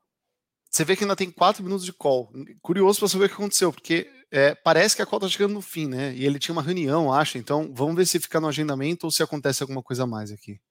[0.70, 2.32] Você vê que ainda tem quatro minutos de call.
[2.62, 5.62] Curioso para saber o que aconteceu, porque é, parece que a call tá chegando no
[5.62, 6.14] fim, né?
[6.14, 7.38] E ele tinha uma reunião, acho.
[7.38, 10.62] Então, vamos ver se fica no agendamento ou se acontece alguma coisa a mais aqui.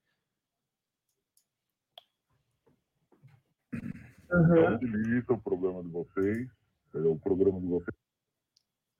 [4.30, 4.74] Uhum.
[4.74, 6.48] Utiliza o programa de vocês.
[6.94, 7.96] Ele é o programa de vocês.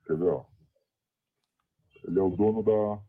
[0.05, 0.45] Quer ver, ó?
[2.03, 3.01] Ele é o dono da.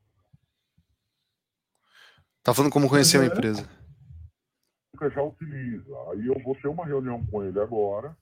[2.42, 3.24] Tá falando como conhecer uhum.
[3.24, 3.68] a empresa.
[5.00, 5.96] Já utiliza.
[6.12, 8.16] Aí eu vou ter uma reunião com ele agora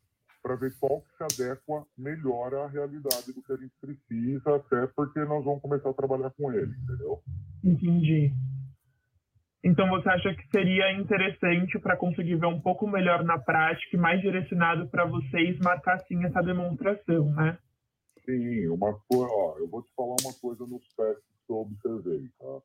[0.48, 4.86] para ver qual que se adequa melhor à realidade do que a gente precisa, até
[4.86, 7.22] porque nós vamos começar a trabalhar com ele, entendeu?
[7.62, 8.32] Entendi.
[9.62, 14.00] Então você acha que seria interessante para conseguir ver um pouco melhor na prática e
[14.00, 17.58] mais direcionado para vocês marcar sim essa demonstração, né?
[18.24, 22.26] Sim, uma coisa, ó, eu vou te falar uma coisa nos testes que eu observei,
[22.38, 22.58] tá?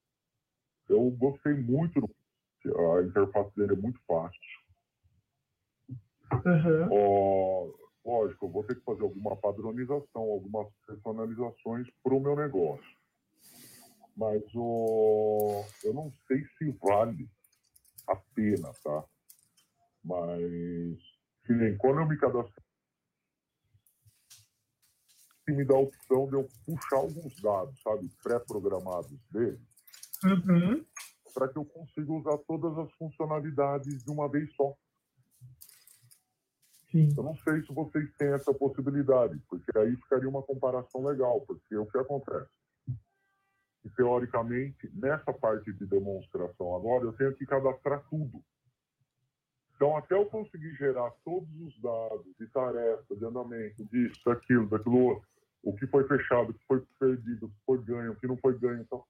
[0.88, 2.00] Eu gostei muito,
[2.66, 4.40] a interface dele é muito fácil
[6.46, 7.74] Uhum.
[8.06, 12.98] lógico, eu vou ter que fazer alguma padronização, algumas personalizações para o meu negócio.
[14.16, 17.28] Mas o, eu não sei se vale
[18.08, 19.04] a pena, tá?
[20.04, 21.00] Mas,
[21.46, 22.62] que nem quando eu me cadastro,
[25.52, 29.60] me dá a opção de eu puxar alguns dados, sabe, pré-programados dele,
[30.24, 30.86] uhum.
[31.34, 34.74] para que eu consiga usar todas as funcionalidades de uma vez só.
[36.94, 37.12] Sim.
[37.18, 41.76] Eu não sei se vocês têm essa possibilidade, porque aí ficaria uma comparação legal, porque
[41.76, 42.52] o que acontece?
[43.84, 48.44] E, teoricamente, nessa parte de demonstração agora, eu tenho que cadastrar tudo.
[49.76, 55.00] Então, até eu conseguir gerar todos os dados de tarefa, de andamento, disso, daquilo, daquilo
[55.00, 55.28] outro,
[55.64, 58.38] o que foi fechado, o que foi perdido, o que foi ganho, o que não
[58.38, 59.04] foi ganho, então,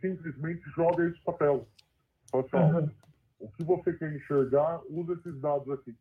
[0.00, 1.66] simplesmente joga isso para tela.
[2.30, 2.90] Fala assim, uhum.
[3.38, 5.96] O que você quer enxergar, usa esses dados aqui.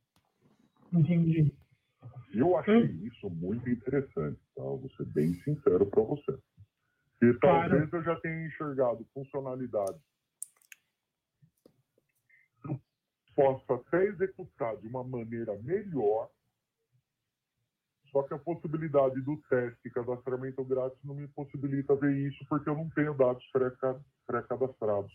[0.92, 1.54] Entendi.
[2.34, 3.06] Eu achei hum.
[3.06, 4.64] isso muito interessante, tá?
[4.64, 6.38] Vou ser bem sincero para você.
[7.22, 9.98] E talvez eu já tenha enxergado funcionalidade
[12.64, 12.80] que
[13.36, 16.30] possa até executar de uma maneira melhor,
[18.12, 22.76] só que a possibilidade do teste cadastramento grátis não me possibilita ver isso porque eu
[22.76, 23.44] não tenho dados
[24.26, 25.14] pré-cadastrados.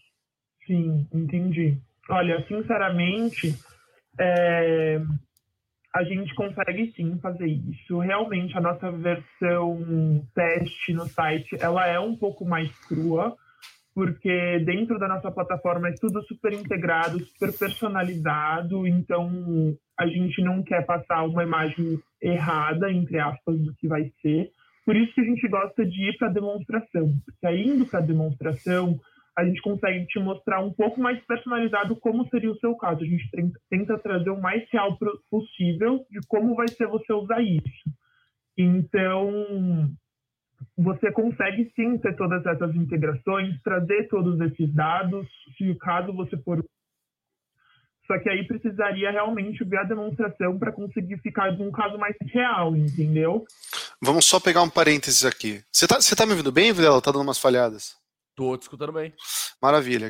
[0.67, 1.81] Sim, entendi.
[2.09, 3.55] Olha, sinceramente,
[4.19, 5.01] é,
[5.95, 7.99] a gente consegue sim fazer isso.
[7.99, 13.37] Realmente, a nossa versão teste no site, ela é um pouco mais crua,
[13.95, 20.63] porque dentro da nossa plataforma é tudo super integrado, super personalizado, então a gente não
[20.63, 24.51] quer passar uma imagem errada, entre aspas, do que vai ser.
[24.85, 28.03] Por isso que a gente gosta de ir para a demonstração, porque indo para a
[28.03, 28.99] demonstração,
[29.37, 33.03] a gente consegue te mostrar um pouco mais personalizado como seria o seu caso.
[33.03, 33.29] A gente
[33.71, 34.99] tenta trazer o mais real
[35.31, 37.91] possível de como vai ser você usar isso.
[38.59, 39.91] Então,
[40.77, 46.63] você consegue sim ter todas essas integrações, trazer todos esses dados, se caso você for.
[48.07, 52.77] Só que aí precisaria realmente ver a demonstração para conseguir ficar num caso mais real,
[52.77, 53.47] entendeu?
[54.03, 55.63] Vamos só pegar um parênteses aqui.
[55.73, 57.01] Você tá, você tá me ouvindo bem, Vilela?
[57.01, 58.02] Tá dando umas falhadas?
[58.35, 59.13] Tô te escutando bem.
[59.61, 60.09] Maravilha.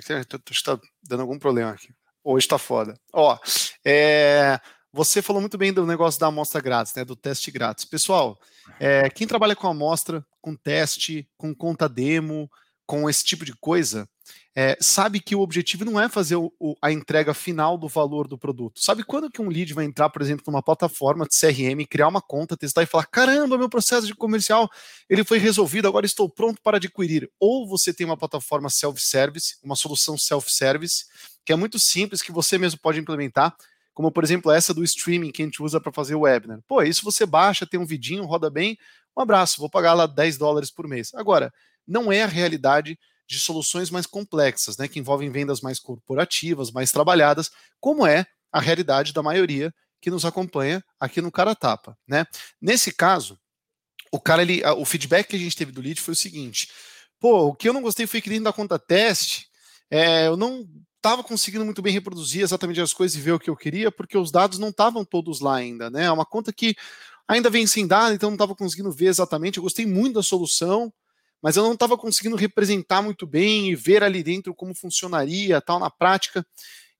[0.50, 1.88] Está dando algum problema aqui.
[2.24, 2.94] Hoje tá foda.
[3.12, 3.36] Ó,
[3.84, 4.60] é,
[4.92, 7.04] você falou muito bem do negócio da amostra grátis, né?
[7.04, 7.84] Do teste grátis.
[7.84, 8.38] Pessoal,
[8.78, 12.48] é, quem trabalha com amostra, com teste, com conta demo,
[12.86, 14.08] com esse tipo de coisa,
[14.54, 18.28] é, sabe que o objetivo não é fazer o, o, a entrega final do valor
[18.28, 18.80] do produto.
[18.82, 22.20] Sabe quando que um lead vai entrar, por exemplo, numa plataforma de CRM, criar uma
[22.20, 24.68] conta, testar e falar: caramba, meu processo de comercial
[25.08, 27.30] ele foi resolvido, agora estou pronto para adquirir.
[27.40, 31.06] Ou você tem uma plataforma self-service, uma solução self-service,
[31.46, 33.56] que é muito simples, que você mesmo pode implementar,
[33.94, 36.60] como por exemplo essa do streaming que a gente usa para fazer o webinar.
[36.68, 38.76] Pô, isso você baixa, tem um vidinho, roda bem,
[39.16, 41.10] um abraço, vou pagar lá 10 dólares por mês.
[41.14, 41.50] Agora,
[41.86, 46.90] não é a realidade de soluções mais complexas, né, que envolvem vendas mais corporativas, mais
[46.90, 52.26] trabalhadas, como é a realidade da maioria que nos acompanha aqui no Cara Tapa, né?
[52.60, 53.38] Nesse caso,
[54.10, 56.68] o cara ele, o feedback que a gente teve do lead foi o seguinte:
[57.18, 59.46] pô, o que eu não gostei foi que dentro da conta teste,
[59.88, 63.48] é, eu não estava conseguindo muito bem reproduzir exatamente as coisas e ver o que
[63.48, 66.04] eu queria, porque os dados não estavam todos lá ainda, né?
[66.04, 66.76] É uma conta que
[67.26, 69.56] ainda vem sem dado, então não estava conseguindo ver exatamente.
[69.56, 70.92] Eu gostei muito da solução,
[71.42, 75.80] mas eu não estava conseguindo representar muito bem e ver ali dentro como funcionaria, tal,
[75.80, 76.46] na prática.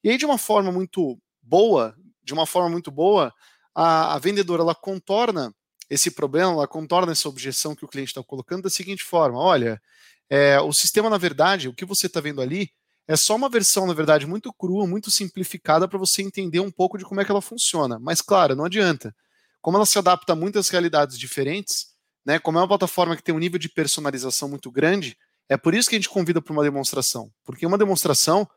[0.03, 3.33] E aí, de uma forma muito boa, de uma forma muito boa,
[3.75, 5.55] a, a vendedora ela contorna
[5.89, 9.81] esse problema, ela contorna essa objeção que o cliente está colocando da seguinte forma: olha,
[10.29, 12.71] é, o sistema, na verdade, o que você está vendo ali
[13.07, 16.97] é só uma versão, na verdade, muito crua, muito simplificada para você entender um pouco
[16.97, 17.99] de como é que ela funciona.
[17.99, 19.15] Mas, claro, não adianta.
[19.61, 21.92] Como ela se adapta a muitas realidades diferentes,
[22.25, 22.39] né?
[22.39, 25.17] Como é uma plataforma que tem um nível de personalização muito grande,
[25.49, 27.31] é por isso que a gente convida para uma demonstração.
[27.45, 28.49] Porque uma demonstração,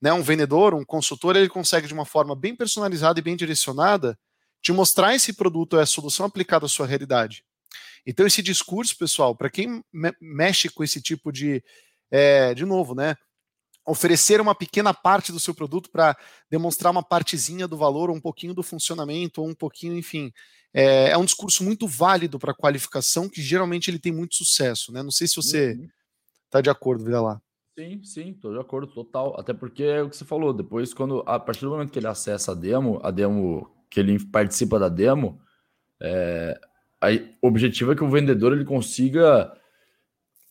[0.00, 4.18] né, um vendedor, um consultor, ele consegue de uma forma bem personalizada e bem direcionada
[4.62, 7.44] te mostrar esse produto, a solução aplicada à sua realidade.
[8.06, 11.62] Então, esse discurso, pessoal, para quem me mexe com esse tipo de.
[12.10, 13.16] É, de novo, né?
[13.86, 16.16] Oferecer uma pequena parte do seu produto para
[16.50, 20.32] demonstrar uma partezinha do valor, ou um pouquinho do funcionamento, ou um pouquinho, enfim,
[20.72, 25.02] é, é um discurso muito válido para qualificação, que geralmente ele tem muito sucesso, né?
[25.02, 25.72] Não sei se você
[26.44, 26.62] está uhum.
[26.62, 27.40] de acordo, Vira lá.
[27.78, 29.38] Sim, sim, estou de acordo, total.
[29.38, 32.06] Até porque é o que você falou, depois, quando a partir do momento que ele
[32.06, 35.40] acessa a demo, a demo que ele participa da demo,
[36.00, 36.58] é,
[37.42, 39.52] o objetivo é que o vendedor ele consiga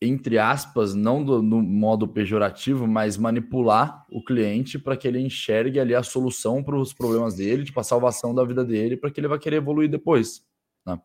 [0.03, 5.79] entre aspas, não do, no modo pejorativo, mas manipular o cliente para que ele enxergue
[5.79, 9.19] ali a solução para os problemas dele, tipo a salvação da vida dele, para que
[9.19, 10.45] ele vai querer evoluir depois.
[10.85, 10.99] Né?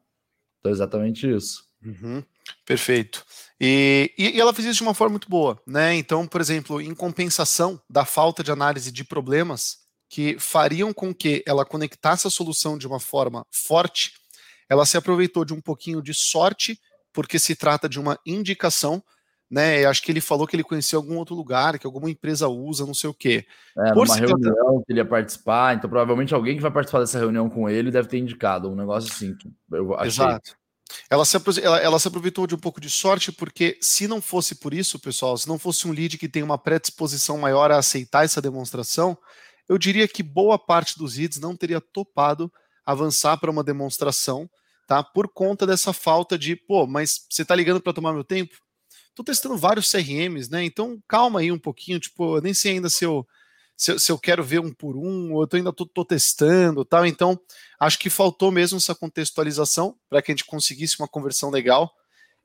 [0.58, 1.68] Então, é exatamente isso.
[1.84, 2.24] Uhum,
[2.66, 3.24] perfeito.
[3.60, 5.94] E, e, ela fez isso de uma forma muito boa, né?
[5.94, 11.44] Então, por exemplo, em compensação da falta de análise de problemas que fariam com que
[11.46, 14.12] ela conectasse a solução de uma forma forte,
[14.68, 16.78] ela se aproveitou de um pouquinho de sorte
[17.18, 19.02] porque se trata de uma indicação,
[19.50, 19.84] né?
[19.84, 22.94] Acho que ele falou que ele conheceu algum outro lugar, que alguma empresa usa, não
[22.94, 23.44] sei o quê.
[23.76, 24.82] É, Por numa reunião trata...
[24.86, 28.06] que ele ia participar, então provavelmente alguém que vai participar dessa reunião com ele deve
[28.06, 29.36] ter indicado um negócio assim.
[29.72, 30.06] eu achei.
[30.06, 30.56] Exato.
[31.10, 34.54] Ela se, ela, ela se aproveitou de um pouco de sorte, porque se não fosse
[34.54, 38.26] por isso, pessoal, se não fosse um lead que tem uma predisposição maior a aceitar
[38.26, 39.18] essa demonstração,
[39.68, 42.48] eu diria que boa parte dos leads não teria topado
[42.86, 44.48] avançar para uma demonstração
[44.88, 45.04] tá?
[45.04, 48.56] Por conta dessa falta de, pô, mas você tá ligando para tomar meu tempo?
[49.14, 50.64] Tô testando vários CRMs, né?
[50.64, 53.26] Então calma aí um pouquinho, tipo, eu nem sei ainda se eu,
[53.76, 56.06] se eu, se eu quero ver um por um, ou eu tô, ainda tô, tô
[56.06, 57.04] testando, tal.
[57.04, 57.38] Então
[57.78, 61.94] acho que faltou mesmo essa contextualização para que a gente conseguisse uma conversão legal.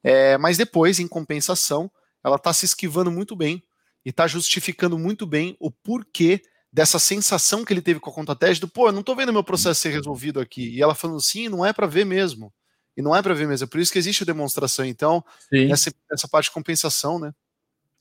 [0.04, 1.90] É, mas depois, em compensação,
[2.22, 3.64] ela está se esquivando muito bem
[4.06, 6.42] e está justificando muito bem o porquê
[6.74, 9.32] dessa sensação que ele teve com a conta teste do, pô, eu não tô vendo
[9.32, 10.76] meu processo ser resolvido aqui.
[10.76, 12.52] E ela falando, sim, não é para ver mesmo.
[12.98, 13.66] E não é para ver mesmo.
[13.66, 14.84] É por isso que existe a demonstração.
[14.84, 17.32] Então, essa, essa parte de compensação, né?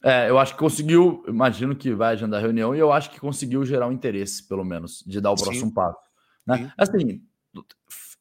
[0.03, 3.21] É, eu acho que conseguiu, imagino que vai agendar a reunião, e eu acho que
[3.21, 5.75] conseguiu gerar um interesse, pelo menos, de dar o próximo Sim.
[5.75, 5.99] passo.
[6.47, 6.73] Né?
[6.77, 7.23] Assim,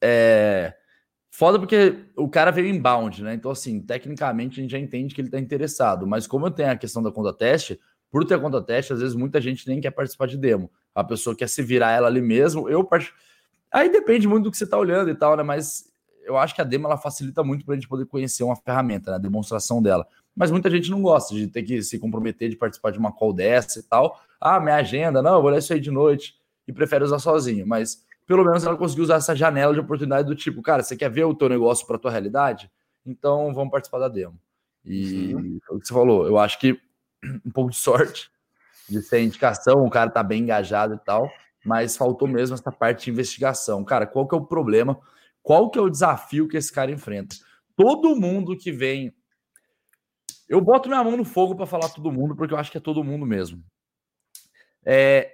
[0.01, 0.73] é
[1.33, 3.33] foda porque o cara veio inbound, né?
[3.33, 6.69] Então, assim, tecnicamente a gente já entende que ele está interessado, mas como eu tenho
[6.69, 7.79] a questão da conta teste,
[8.11, 10.69] por ter conta teste, às vezes muita gente nem quer participar de demo.
[10.93, 12.69] A pessoa quer se virar ela ali mesmo.
[12.69, 13.13] Eu part...
[13.71, 15.43] Aí depende muito do que você está olhando e tal, né?
[15.43, 15.89] Mas
[16.25, 19.11] eu acho que a demo ela facilita muito para a gente poder conhecer uma ferramenta,
[19.11, 19.15] né?
[19.15, 20.05] a demonstração dela.
[20.35, 23.33] Mas muita gente não gosta de ter que se comprometer de participar de uma call
[23.33, 24.19] dessa e tal.
[24.39, 26.35] Ah, minha agenda, não, eu vou ler isso aí de noite
[26.67, 27.65] e prefere usar sozinho.
[27.65, 31.09] Mas pelo menos ela conseguiu usar essa janela de oportunidade do tipo, cara, você quer
[31.09, 32.69] ver o teu negócio para tua realidade?
[33.05, 34.37] Então vamos participar da demo.
[34.85, 35.59] E uhum.
[35.69, 36.79] o que você falou, eu acho que
[37.45, 38.31] um pouco de sorte
[38.89, 41.31] de ser indicação, o cara tá bem engajado e tal,
[41.65, 43.83] mas faltou mesmo essa parte de investigação.
[43.85, 44.99] Cara, qual que é o problema?
[45.41, 47.35] Qual que é o desafio que esse cara enfrenta?
[47.75, 49.13] Todo mundo que vem.
[50.47, 52.81] Eu boto minha mão no fogo para falar todo mundo, porque eu acho que é
[52.81, 53.63] todo mundo mesmo.
[54.85, 55.31] É,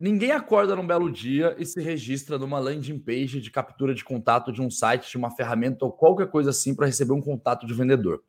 [0.00, 4.52] ninguém acorda num belo dia e se registra numa landing page de captura de contato
[4.52, 7.74] de um site, de uma ferramenta ou qualquer coisa assim para receber um contato de
[7.74, 8.24] vendedor.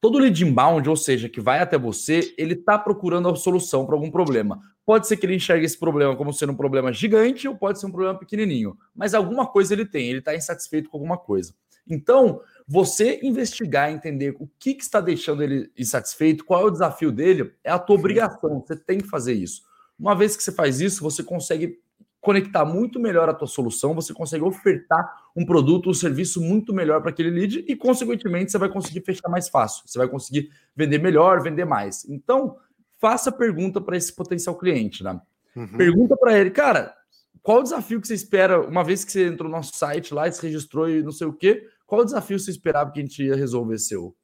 [0.00, 3.96] Todo lead inbound, ou seja, que vai até você, ele está procurando a solução para
[3.96, 4.60] algum problema.
[4.86, 7.86] Pode ser que ele enxergue esse problema como sendo um problema gigante ou pode ser
[7.86, 11.52] um problema pequenininho, mas alguma coisa ele tem, ele está insatisfeito com alguma coisa.
[11.88, 17.10] Então, você investigar, entender o que, que está deixando ele insatisfeito, qual é o desafio
[17.10, 19.62] dele, é a tua obrigação, você tem que fazer isso.
[19.98, 21.80] Uma vez que você faz isso, você consegue
[22.28, 27.00] conectar muito melhor a tua solução, você consegue ofertar um produto, um serviço muito melhor
[27.00, 29.82] para aquele lead e, consequentemente, você vai conseguir fechar mais fácil.
[29.86, 32.06] Você vai conseguir vender melhor, vender mais.
[32.06, 32.58] Então,
[32.98, 35.18] faça pergunta para esse potencial cliente, né?
[35.56, 35.78] Uhum.
[35.78, 36.94] Pergunta para ele, cara,
[37.42, 40.30] qual o desafio que você espera, uma vez que você entrou no nosso site lá,
[40.30, 43.24] se registrou e não sei o quê, qual o desafio você esperava que a gente
[43.24, 44.14] ia resolver seu?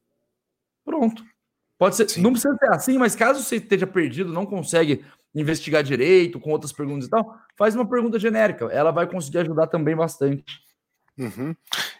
[0.84, 1.24] Pronto.
[1.78, 2.20] Pode ser, Sim.
[2.20, 5.02] não precisa ser assim, mas caso você esteja perdido, não consegue
[5.34, 8.66] investigar direito, com outras perguntas e tal, faz uma pergunta genérica.
[8.66, 10.44] Ela vai conseguir ajudar também bastante.
[11.18, 11.54] Uhum.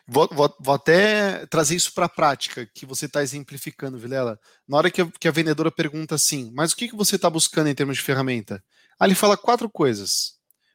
[0.07, 4.39] Vou, vou, vou, até trazer isso para a prática, que você está exemplificando, Vilela.
[4.67, 7.31] Na hora que a, que a, vendedora pergunta assim, mas o que, que você está
[7.31, 8.63] buscando em termos de ferramenta?
[8.99, 10.35] Aí ele fala quatro coisas.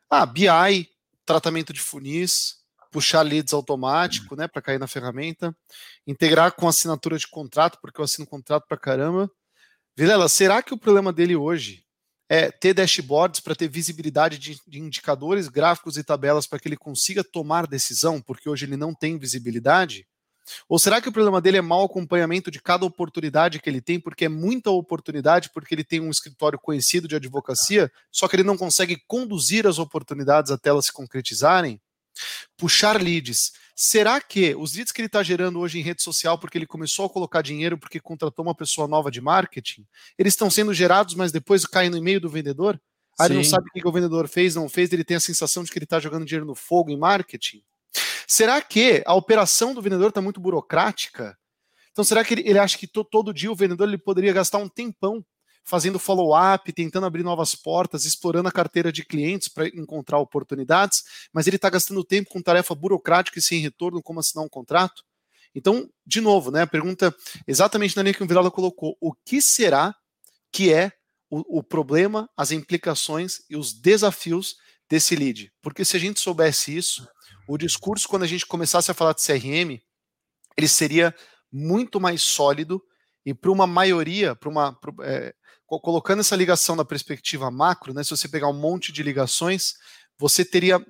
[0.09, 0.47] Ah, BI,
[1.25, 2.59] tratamento de funis,
[2.91, 5.55] puxar leads automático, né, para cair na ferramenta,
[6.07, 9.29] integrar com assinatura de contrato, porque eu assino contrato para caramba.
[9.95, 11.83] Vilela, será que o problema dele hoje
[12.29, 16.77] é, ter dashboards para ter visibilidade de, de, indicadores, gráficos e tabelas para que ele
[16.77, 20.05] consiga tomar decisão, porque hoje ele não tem visibilidade?
[20.67, 23.99] Ou será que o problema dele é mau acompanhamento de cada oportunidade que ele tem,
[23.99, 28.43] porque é muita oportunidade, porque ele tem um escritório conhecido de advocacia, só que ele
[28.43, 31.81] não consegue conduzir as oportunidades até elas se concretizarem?
[32.57, 33.51] Puxar leads.
[33.75, 37.05] Será que os leads que ele está gerando hoje em rede social, porque ele começou
[37.05, 39.85] a colocar dinheiro porque contratou uma pessoa nova de marketing,
[40.17, 42.79] eles estão sendo gerados, mas depois caem no e-mail do vendedor?
[43.19, 45.63] Aí ele não sabe o que o vendedor fez, não fez, ele tem a sensação
[45.63, 47.61] de que ele está jogando dinheiro no fogo em marketing.
[48.27, 51.37] Será que a operação do vendedor está muito burocrática?
[51.91, 54.57] Então, será que ele, ele acha que to, todo dia o vendedor ele poderia gastar
[54.59, 55.25] um tempão
[55.63, 61.47] fazendo follow-up, tentando abrir novas portas, explorando a carteira de clientes para encontrar oportunidades, mas
[61.47, 65.03] ele está gastando tempo com tarefa burocrática e sem retorno, como assinar um contrato?
[65.53, 67.15] Então, de novo, né, a pergunta
[67.47, 69.95] exatamente na linha que o Virala colocou: o que será
[70.51, 70.91] que é
[71.29, 74.57] o, o problema, as implicações e os desafios
[74.89, 75.51] desse lead?
[75.61, 77.07] Porque se a gente soubesse isso,
[77.47, 79.81] o discurso, quando a gente começasse a falar de CRM,
[80.55, 81.15] ele seria
[81.51, 82.81] muito mais sólido
[83.25, 85.33] e para uma maioria, para uma é,
[85.69, 89.75] colocando essa ligação na perspectiva macro, né, se você pegar um monte de ligações,
[90.17, 90.83] você teria,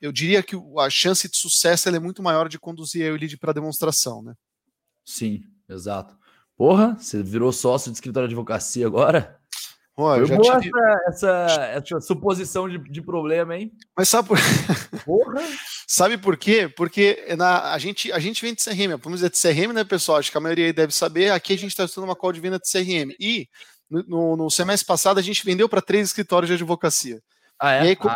[0.00, 3.52] eu diria que a chance de sucesso é muito maior de conduzir o lead para
[3.52, 4.34] demonstração, né?
[5.04, 6.16] Sim, exato.
[6.56, 9.38] Porra, você virou sócio de escritório de advocacia agora?
[9.98, 10.78] Pô, eu já boa tive...
[11.08, 13.72] essa, essa, essa, suposição de, de problema, hein?
[13.96, 14.38] Mas sabe por...
[15.04, 15.42] Porra!
[15.88, 16.68] sabe por quê?
[16.68, 20.18] Porque na, a, gente, a gente vem de CRM, vamos dizer de CRM, né, pessoal?
[20.18, 21.32] Acho que a maioria aí deve saber.
[21.32, 23.12] Aqui a gente está estudando uma call de venda de CRM.
[23.18, 23.48] E
[23.90, 27.22] no, no semestre passado a gente vendeu para três escritórios de advocacia.
[27.58, 27.80] Ah, é?
[27.80, 28.14] Aí, ah,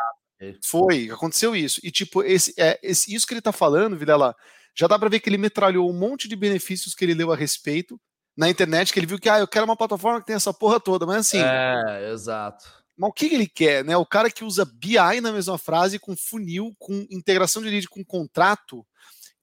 [0.64, 1.80] foi, aconteceu isso.
[1.82, 4.34] E tipo, esse, é, esse, isso que ele está falando, Videla,
[4.74, 7.36] já dá para ver que ele metralhou um monte de benefícios que ele leu a
[7.36, 8.00] respeito
[8.36, 10.80] na internet, que ele viu que, ah, eu quero uma plataforma que tem essa porra
[10.80, 11.38] toda, mas assim...
[11.38, 12.64] É, exato.
[12.96, 13.96] Mas o que ele quer, né?
[13.96, 18.04] O cara que usa BI na mesma frase, com funil, com integração de lead com
[18.04, 18.86] contrato,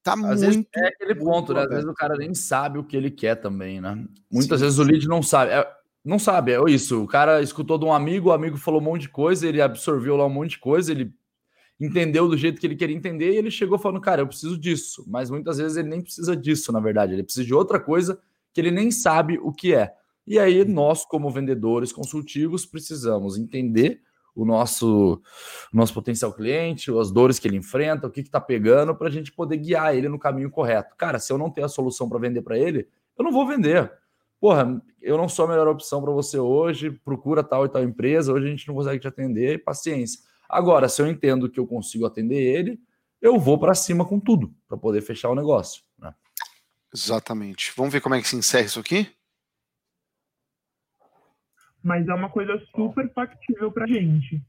[0.03, 0.67] tá Às muito.
[0.75, 1.63] é aquele ponto, né?
[1.63, 4.05] Às vezes o cara nem sabe o que ele quer também, né?
[4.31, 4.65] Muitas Sim.
[4.65, 5.51] vezes o lead não sabe.
[5.51, 5.67] É,
[6.03, 7.03] não sabe, é isso.
[7.03, 10.15] O cara escutou de um amigo, o amigo falou um monte de coisa, ele absorveu
[10.15, 11.13] lá um monte de coisa, ele
[11.79, 15.05] entendeu do jeito que ele queria entender e ele chegou falando, cara, eu preciso disso.
[15.07, 17.13] Mas muitas vezes ele nem precisa disso, na verdade.
[17.13, 18.19] Ele precisa de outra coisa
[18.53, 19.93] que ele nem sabe o que é.
[20.25, 24.01] E aí, nós, como vendedores consultivos, precisamos entender
[24.35, 25.21] o nosso,
[25.73, 29.11] o nosso potencial cliente, as dores que ele enfrenta, o que está pegando, para a
[29.11, 30.95] gente poder guiar ele no caminho correto.
[30.97, 32.87] Cara, se eu não tenho a solução para vender para ele,
[33.17, 33.91] eu não vou vender
[34.39, 38.33] porra, eu não sou a melhor opção para você hoje, procura tal e tal empresa,
[38.33, 40.21] hoje a gente não consegue te atender, paciência.
[40.47, 42.79] Agora, se eu entendo que eu consigo atender ele,
[43.21, 45.83] eu vou para cima com tudo para poder fechar o negócio.
[45.97, 46.13] Né?
[46.93, 47.73] Exatamente.
[47.75, 49.07] Vamos ver como é que se encerra isso aqui?
[51.83, 54.41] Mas é uma coisa super factível para gente.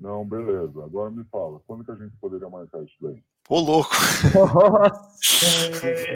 [0.00, 0.82] Não, beleza.
[0.82, 3.22] Agora me fala, quando que a gente poderia marcar isso daí?
[3.50, 3.90] Ô, louco!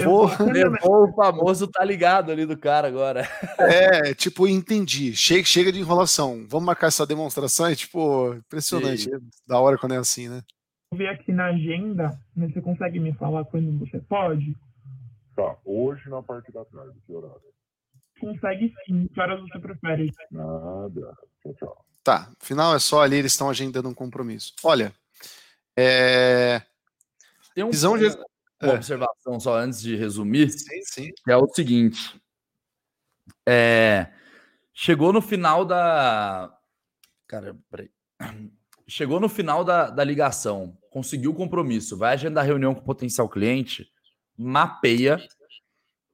[0.02, 3.28] Porra, levou o famoso tá ligado ali do cara agora.
[3.58, 5.14] É, tipo, entendi.
[5.14, 6.46] Chega, chega de enrolação.
[6.48, 7.66] Vamos marcar essa demonstração?
[7.66, 9.02] É tipo, impressionante.
[9.02, 9.20] Sim.
[9.46, 10.42] Da hora quando é assim, né?
[10.90, 14.56] Vou ver aqui na agenda, mas você consegue me falar quando você pode?
[15.36, 17.53] Tá, hoje na parte da tarde, que horário?
[18.20, 19.08] Consegue sim.
[19.08, 20.10] Que horas você prefere?
[20.30, 21.16] Nada.
[21.58, 21.84] Tchau.
[22.02, 24.52] Tá, final é só ali, eles estão agendando um compromisso.
[24.62, 24.94] Olha,
[25.74, 26.62] é...
[27.54, 28.06] Tem um, Visão de...
[28.62, 28.74] uma é.
[28.74, 31.10] observação só antes de resumir, sim, sim.
[31.24, 32.20] que é o seguinte.
[33.46, 34.12] É...
[34.72, 36.54] Chegou no final da...
[37.26, 37.90] Cara, peraí.
[38.86, 43.28] Chegou no final da, da ligação, conseguiu o compromisso, vai agendar reunião com o potencial
[43.30, 43.90] cliente,
[44.36, 45.26] mapeia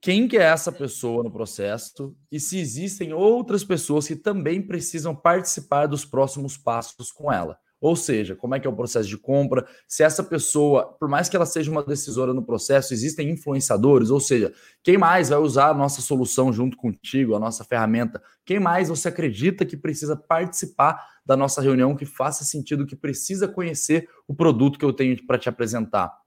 [0.01, 5.15] quem que é essa pessoa no processo e se existem outras pessoas que também precisam
[5.15, 7.59] participar dos próximos passos com ela.
[7.81, 11.29] Ou seja, como é que é o processo de compra, se essa pessoa, por mais
[11.31, 15.71] que ela seja uma decisora no processo, existem influenciadores, ou seja, quem mais vai usar
[15.71, 18.23] a nossa solução junto contigo, a nossa ferramenta?
[18.45, 23.49] Quem mais você acredita que precisa participar da nossa reunião, que faça sentido, que precisa
[23.49, 26.20] conhecer o produto que eu tenho para te apresentar?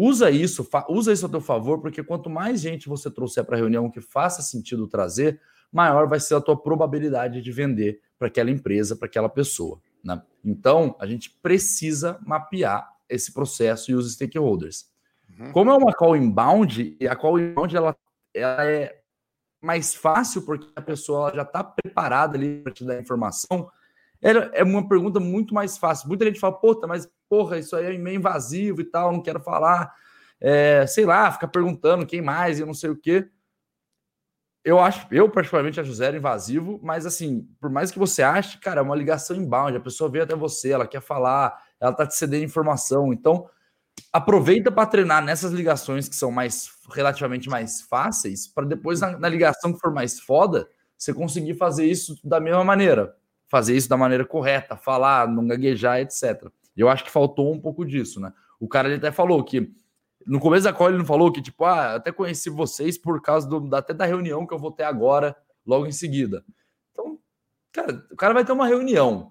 [0.00, 3.58] Usa isso, usa isso a teu favor, porque quanto mais gente você trouxer para a
[3.58, 5.40] reunião que faça sentido trazer,
[5.72, 9.80] maior vai ser a tua probabilidade de vender para aquela empresa, para aquela pessoa.
[10.04, 10.22] Né?
[10.44, 14.88] Então, a gente precisa mapear esse processo e os stakeholders.
[15.36, 15.50] Uhum.
[15.50, 17.96] Como é uma call inbound, e a call inbound ela,
[18.32, 19.00] ela é
[19.60, 23.68] mais fácil porque a pessoa já está preparada ali para te dar informação,
[24.20, 26.08] era, é uma pergunta muito mais fácil.
[26.08, 29.40] Muita gente fala, puta, mas porra, isso aí é meio invasivo e tal, não quero
[29.40, 29.92] falar.
[30.40, 33.28] É, sei lá, fica perguntando quem mais e não sei o quê.
[34.64, 38.80] Eu acho, eu particularmente acho zero invasivo, mas assim, por mais que você ache, cara,
[38.80, 42.14] é uma ligação inbound, a pessoa veio até você, ela quer falar, ela tá te
[42.16, 43.12] cedendo informação.
[43.12, 43.48] Então,
[44.12, 49.28] aproveita para treinar nessas ligações que são mais relativamente mais fáceis, para depois na, na
[49.28, 53.14] ligação que for mais foda, você conseguir fazer isso da mesma maneira
[53.48, 56.48] fazer isso da maneira correta, falar, não gaguejar, etc.
[56.76, 58.32] E eu acho que faltou um pouco disso, né?
[58.60, 59.72] O cara ele até falou que
[60.26, 63.48] no começo da call ele não falou que tipo, ah, até conheci vocês por causa
[63.48, 65.34] do, até da reunião que eu vou ter agora,
[65.66, 66.44] logo em seguida.
[66.92, 67.18] Então,
[67.72, 69.30] cara, o cara vai ter uma reunião.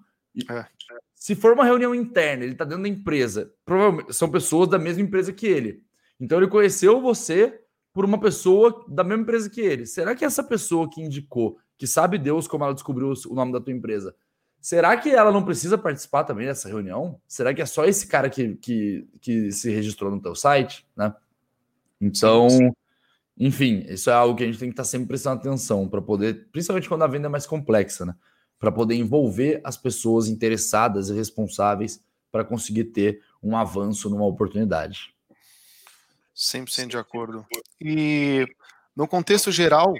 [0.50, 0.66] É.
[1.14, 5.02] Se for uma reunião interna, ele tá dentro da empresa, provavelmente são pessoas da mesma
[5.02, 5.82] empresa que ele.
[6.20, 7.60] Então ele conheceu você
[7.92, 9.86] por uma pessoa da mesma empresa que ele.
[9.86, 13.60] Será que essa pessoa que indicou que sabe Deus como ela descobriu o nome da
[13.60, 14.14] tua empresa.
[14.60, 17.20] Será que ela não precisa participar também dessa reunião?
[17.28, 21.14] Será que é só esse cara que, que, que se registrou no teu site, né?
[22.00, 22.48] Então,
[23.38, 26.48] enfim, isso é algo que a gente tem que estar sempre prestando atenção para poder,
[26.50, 28.14] principalmente quando a venda é mais complexa, né?
[28.58, 32.02] Para poder envolver as pessoas interessadas e responsáveis
[32.32, 35.14] para conseguir ter um avanço numa oportunidade.
[36.34, 37.46] 100% de acordo.
[37.80, 38.44] E
[38.94, 39.94] no contexto geral,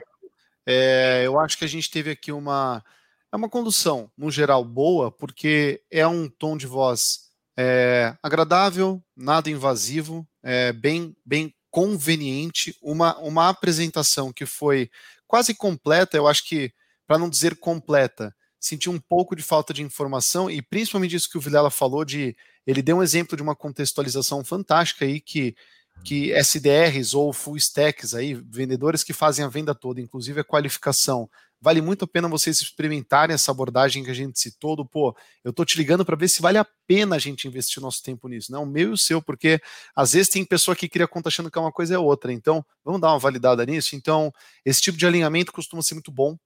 [0.70, 2.84] é, eu acho que a gente teve aqui uma,
[3.32, 9.48] é uma condução, no geral, boa, porque é um tom de voz é, agradável, nada
[9.48, 14.90] invasivo, é, bem, bem conveniente, uma, uma apresentação que foi
[15.26, 16.70] quase completa, eu acho que,
[17.06, 21.38] para não dizer completa, senti um pouco de falta de informação e principalmente isso que
[21.38, 25.56] o Vilela falou de ele deu um exemplo de uma contextualização fantástica aí que
[26.04, 31.28] que SDRs ou full stacks aí, vendedores que fazem a venda toda, inclusive a qualificação,
[31.60, 35.52] vale muito a pena vocês experimentarem essa abordagem que a gente citou do, pô, eu
[35.52, 38.52] tô te ligando para ver se vale a pena a gente investir nosso tempo nisso,
[38.52, 39.60] não, o meu e o seu, porque
[39.94, 42.64] às vezes tem pessoa que cria conta achando que é uma coisa é outra, então
[42.84, 44.32] vamos dar uma validada nisso, então
[44.64, 46.36] esse tipo de alinhamento costuma ser muito bom.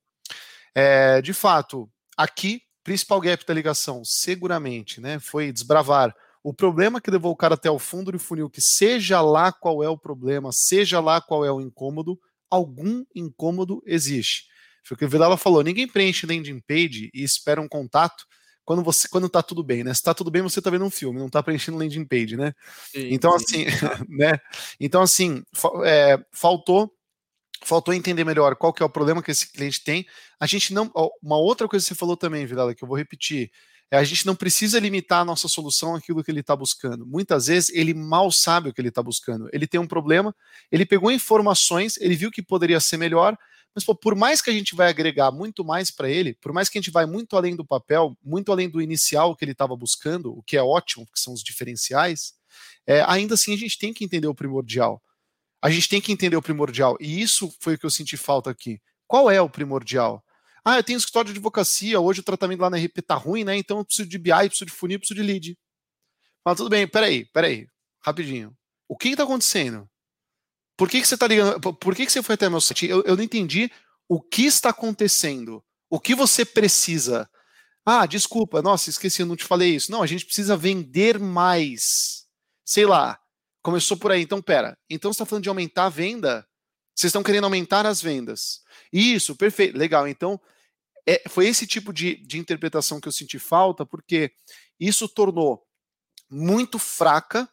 [0.75, 7.11] É, de fato, aqui, principal gap da ligação, seguramente, né, foi desbravar o problema que
[7.11, 10.51] levou o cara até o fundo do funil, que seja lá qual é o problema,
[10.53, 12.19] seja lá qual é o incômodo,
[12.51, 14.47] algum incômodo existe.
[14.85, 18.25] Foi o que o Vidal falou: ninguém preenche landing page e espera um contato
[18.65, 19.95] quando você quando tá tudo bem, né?
[19.95, 22.53] Se tá tudo bem, você tá vendo um filme, não tá preenchendo landing page, né?
[22.91, 23.67] Sim, então, sim.
[23.67, 23.67] assim,
[24.09, 24.39] né?
[24.81, 25.43] Então, assim,
[25.85, 26.93] é, faltou
[27.65, 30.05] faltou entender melhor qual que é o problema que esse cliente tem.
[30.39, 30.91] A gente não.
[31.23, 33.51] Uma outra coisa que você falou também, Vidal, que eu vou repetir.
[33.93, 37.05] É, a gente não precisa limitar a nossa solução àquilo que ele está buscando.
[37.05, 39.51] Muitas vezes ele mal sabe o que ele está buscando.
[39.53, 40.35] Ele tem um problema,
[40.71, 43.37] ele pegou informações, ele viu que poderia ser melhor,
[43.75, 46.71] mas pô, por mais que a gente vai agregar muito mais para ele, por mais
[46.71, 49.77] que a gente vai muito além do papel, muito além do inicial que ele estava
[49.77, 52.33] buscando, o que é ótimo, que são os diferenciais,
[52.87, 55.03] é, ainda assim a gente tem que entender o primordial.
[55.61, 56.97] A gente tem que entender o primordial.
[56.99, 58.81] E isso foi o que eu senti falta aqui.
[59.07, 60.25] Qual é o primordial?
[60.65, 63.57] Ah, eu tenho escritório de advocacia, hoje o tratamento lá na RP tá ruim, né?
[63.57, 65.59] Então eu preciso de BI, preciso de funil, preciso de lead.
[66.45, 67.67] Fala, tudo bem, peraí, peraí,
[68.05, 68.57] rapidinho.
[68.89, 69.89] O que está acontecendo?
[70.77, 71.61] Por que, que você está ligando?
[71.61, 72.87] Por que, que você foi até meu site?
[72.87, 73.71] Eu, eu não entendi
[74.09, 75.65] o que está acontecendo.
[75.91, 77.29] O que você precisa?
[77.85, 79.91] Ah, desculpa, nossa, esqueci, eu não te falei isso.
[79.91, 82.27] Não, a gente precisa vender mais.
[82.65, 83.19] Sei lá,
[83.63, 84.23] começou por aí.
[84.23, 84.79] Então, pera.
[84.89, 86.47] Então você está falando de aumentar a venda?
[86.95, 88.61] Vocês estão querendo aumentar as vendas.
[88.93, 90.07] Isso, perfeito, legal.
[90.07, 90.41] Então,
[91.07, 94.33] é, foi esse tipo de, de interpretação que eu senti falta, porque
[94.79, 95.63] isso tornou
[96.31, 97.49] muito fraca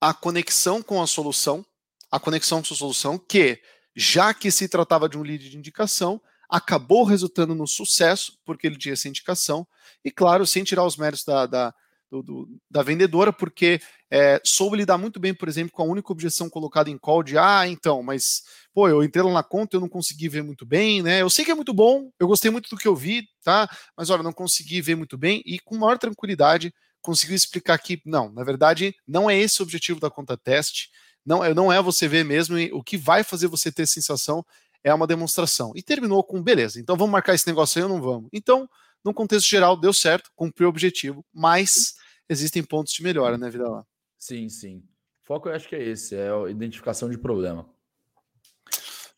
[0.00, 1.64] a conexão com a solução,
[2.10, 3.60] a conexão com a solução, que,
[3.94, 8.78] já que se tratava de um lead de indicação, acabou resultando no sucesso, porque ele
[8.78, 9.66] tinha essa indicação,
[10.04, 11.74] e claro, sem tirar os méritos da, da,
[12.10, 13.80] do, do, da vendedora, porque
[14.10, 17.36] é, soube lidar muito bem, por exemplo, com a única objeção colocada em call de
[17.36, 18.42] ah, então, mas
[18.72, 21.22] pô, eu entrei lá na conta, eu não consegui ver muito bem, né?
[21.22, 23.68] Eu sei que é muito bom, eu gostei muito do que eu vi, tá?
[23.96, 28.32] Mas olha, não consegui ver muito bem, e com maior tranquilidade conseguiu explicar que não,
[28.32, 30.90] na verdade, não é esse o objetivo da conta teste,
[31.24, 34.44] não, é, não é você ver mesmo, o que vai fazer você ter sensação
[34.84, 35.72] é uma demonstração.
[35.74, 38.28] E terminou com beleza, então vamos marcar esse negócio aí ou não vamos?
[38.32, 38.68] Então,
[39.06, 41.94] no contexto geral, deu certo, cumpriu o objetivo, mas
[42.28, 43.86] existem pontos de melhora, né, Vida lá.
[44.18, 44.78] Sim, sim.
[45.22, 47.66] O foco eu acho que é esse, é a identificação de problema.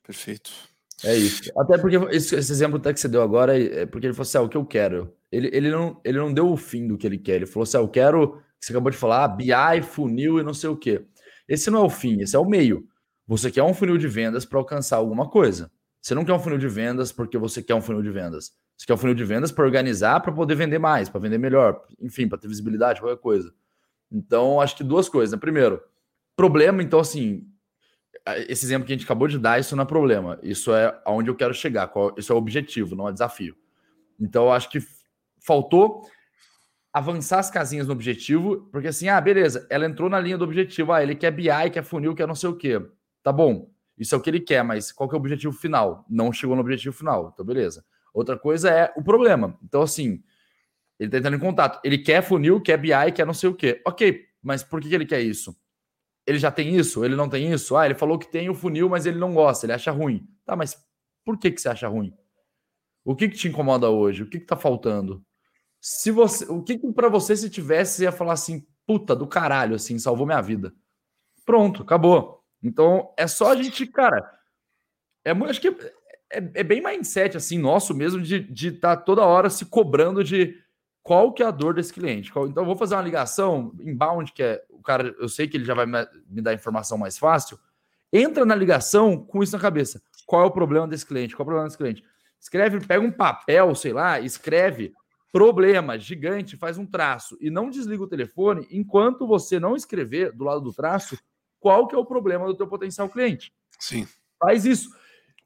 [0.02, 0.50] Perfeito.
[1.04, 1.50] É isso.
[1.56, 4.38] Até porque esse, esse exemplo até que você deu agora é porque ele falou assim:
[4.38, 5.14] ah, o que eu quero.
[5.30, 7.36] Ele, ele, não, ele não deu o fim do que ele quer.
[7.36, 8.42] Ele falou assim: ah, eu quero.
[8.58, 11.04] Você acabou de falar, BI, funil e não sei o quê.
[11.48, 12.88] Esse não é o fim, esse é o meio.
[13.26, 15.70] Você quer um funil de vendas para alcançar alguma coisa.
[16.00, 18.52] Você não quer um funil de vendas porque você quer um funil de vendas.
[18.78, 21.84] Você quer um funil de vendas para organizar, para poder vender mais, para vender melhor,
[22.00, 23.52] enfim, para ter visibilidade, qualquer coisa.
[24.10, 25.32] Então, acho que duas coisas.
[25.32, 25.38] Né?
[25.38, 25.82] Primeiro,
[26.36, 27.44] problema, então, assim,
[28.48, 30.38] esse exemplo que a gente acabou de dar, isso não é problema.
[30.44, 31.92] Isso é aonde eu quero chegar.
[32.16, 33.56] Isso é o objetivo, não é desafio.
[34.20, 34.78] Então, acho que
[35.44, 36.08] faltou
[36.92, 40.92] avançar as casinhas no objetivo, porque assim, ah, beleza, ela entrou na linha do objetivo,
[40.92, 42.80] ah, ele quer BI, quer funil, quer não sei o quê.
[43.24, 46.04] Tá bom, isso é o que ele quer, mas qual que é o objetivo final?
[46.08, 47.84] Não chegou no objetivo final, então beleza.
[48.18, 49.56] Outra coisa é o problema.
[49.62, 50.20] Então, assim,
[50.98, 51.80] ele tá entrando em contato.
[51.84, 53.80] Ele quer funil, quer BI, quer não sei o quê.
[53.86, 55.56] Ok, mas por que ele quer isso?
[56.26, 57.04] Ele já tem isso?
[57.04, 57.76] Ele não tem isso?
[57.76, 60.28] Ah, ele falou que tem o funil, mas ele não gosta, ele acha ruim.
[60.44, 60.76] Tá, mas
[61.24, 62.12] por que, que você acha ruim?
[63.04, 64.24] O que, que te incomoda hoje?
[64.24, 65.24] O que, que tá faltando?
[65.80, 69.76] Se você, o que, que para você se tivesse ia falar assim, puta do caralho,
[69.76, 70.74] assim, salvou minha vida.
[71.46, 72.42] Pronto, acabou.
[72.60, 74.28] Então é só a gente, cara,
[75.24, 75.70] é acho que
[76.30, 80.56] é, é bem mindset assim nosso mesmo de estar tá toda hora se cobrando de
[81.02, 82.32] qual que é a dor desse cliente.
[82.32, 85.56] Qual, então eu vou fazer uma ligação inbound que é o cara, eu sei que
[85.56, 87.58] ele já vai me dar informação mais fácil.
[88.12, 90.02] Entra na ligação com isso na cabeça.
[90.26, 91.34] Qual é o problema desse cliente?
[91.34, 92.04] Qual é o problema desse cliente?
[92.40, 94.92] Escreve, pega um papel, sei lá, escreve
[95.32, 100.44] problema gigante, faz um traço e não desliga o telefone enquanto você não escrever do
[100.44, 101.18] lado do traço
[101.60, 103.52] qual que é o problema do teu potencial cliente.
[103.78, 104.06] Sim.
[104.38, 104.90] Faz isso.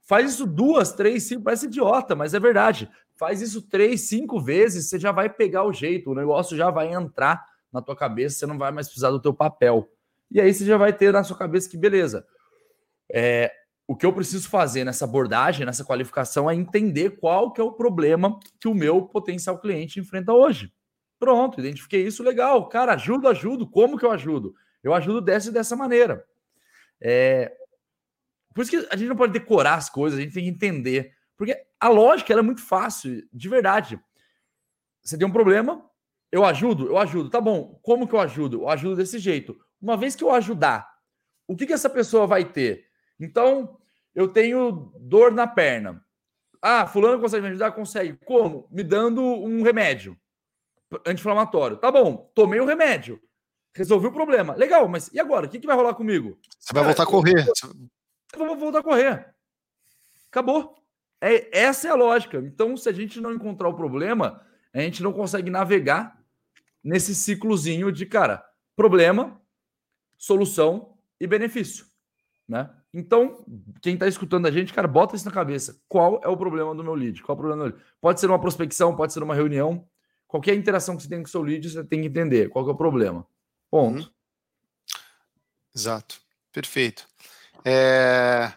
[0.03, 2.91] Faz isso duas, três, cinco, parece idiota, mas é verdade.
[3.15, 6.93] Faz isso três, cinco vezes, você já vai pegar o jeito, o negócio já vai
[6.93, 9.89] entrar na tua cabeça, você não vai mais precisar do teu papel.
[10.31, 12.27] E aí você já vai ter na sua cabeça que beleza.
[13.13, 13.53] É,
[13.87, 17.73] o que eu preciso fazer nessa abordagem, nessa qualificação, é entender qual que é o
[17.73, 20.73] problema que o meu potencial cliente enfrenta hoje.
[21.19, 22.69] Pronto, identifiquei isso, legal.
[22.69, 23.69] Cara, ajudo, ajudo.
[23.69, 24.55] Como que eu ajudo?
[24.83, 26.25] Eu ajudo dessa e dessa maneira.
[27.01, 27.53] É...
[28.55, 31.13] Por isso que a gente não pode decorar as coisas, a gente tem que entender.
[31.37, 33.99] Porque a lógica é muito fácil, de verdade.
[35.03, 35.85] Você tem um problema,
[36.31, 37.31] eu ajudo, eu ajudo.
[37.31, 38.63] Tá bom, como que eu ajudo?
[38.63, 39.59] Eu ajudo desse jeito.
[39.81, 40.89] Uma vez que eu ajudar,
[41.47, 42.87] o que, que essa pessoa vai ter?
[43.19, 43.79] Então,
[44.15, 46.05] eu tenho dor na perna.
[46.61, 47.73] Ah, fulano consegue me ajudar?
[47.73, 48.17] Consegue.
[48.25, 48.69] Como?
[48.71, 50.17] Me dando um remédio
[51.07, 51.77] anti-inflamatório.
[51.77, 53.21] Tá bom, tomei o remédio.
[53.75, 54.55] Resolvi o problema.
[54.55, 55.47] Legal, mas e agora?
[55.47, 56.39] O que, que vai rolar comigo?
[56.59, 57.47] Você vai voltar a correr.
[58.37, 59.35] Vou voltar a correr.
[60.31, 60.75] Acabou.
[61.21, 62.39] É, essa é a lógica.
[62.39, 66.21] Então, se a gente não encontrar o problema, a gente não consegue navegar
[66.83, 69.41] nesse ciclozinho de, cara, problema,
[70.19, 71.87] solução e benefício,
[72.49, 72.71] né?
[72.93, 73.45] Então,
[73.81, 75.81] quem está escutando a gente, cara, bota isso na cabeça.
[75.89, 77.23] Qual é o problema do meu lead?
[77.23, 77.85] Qual é o problema do lead?
[78.01, 79.89] Pode ser uma prospecção, pode ser uma reunião.
[80.27, 82.73] Qualquer interação que você tem com o seu lead, você tem que entender qual é
[82.73, 83.27] o problema.
[83.71, 84.01] Ponto.
[84.01, 84.11] Uhum.
[85.75, 86.21] Exato.
[86.53, 87.09] Perfeito.
[87.65, 88.53] É...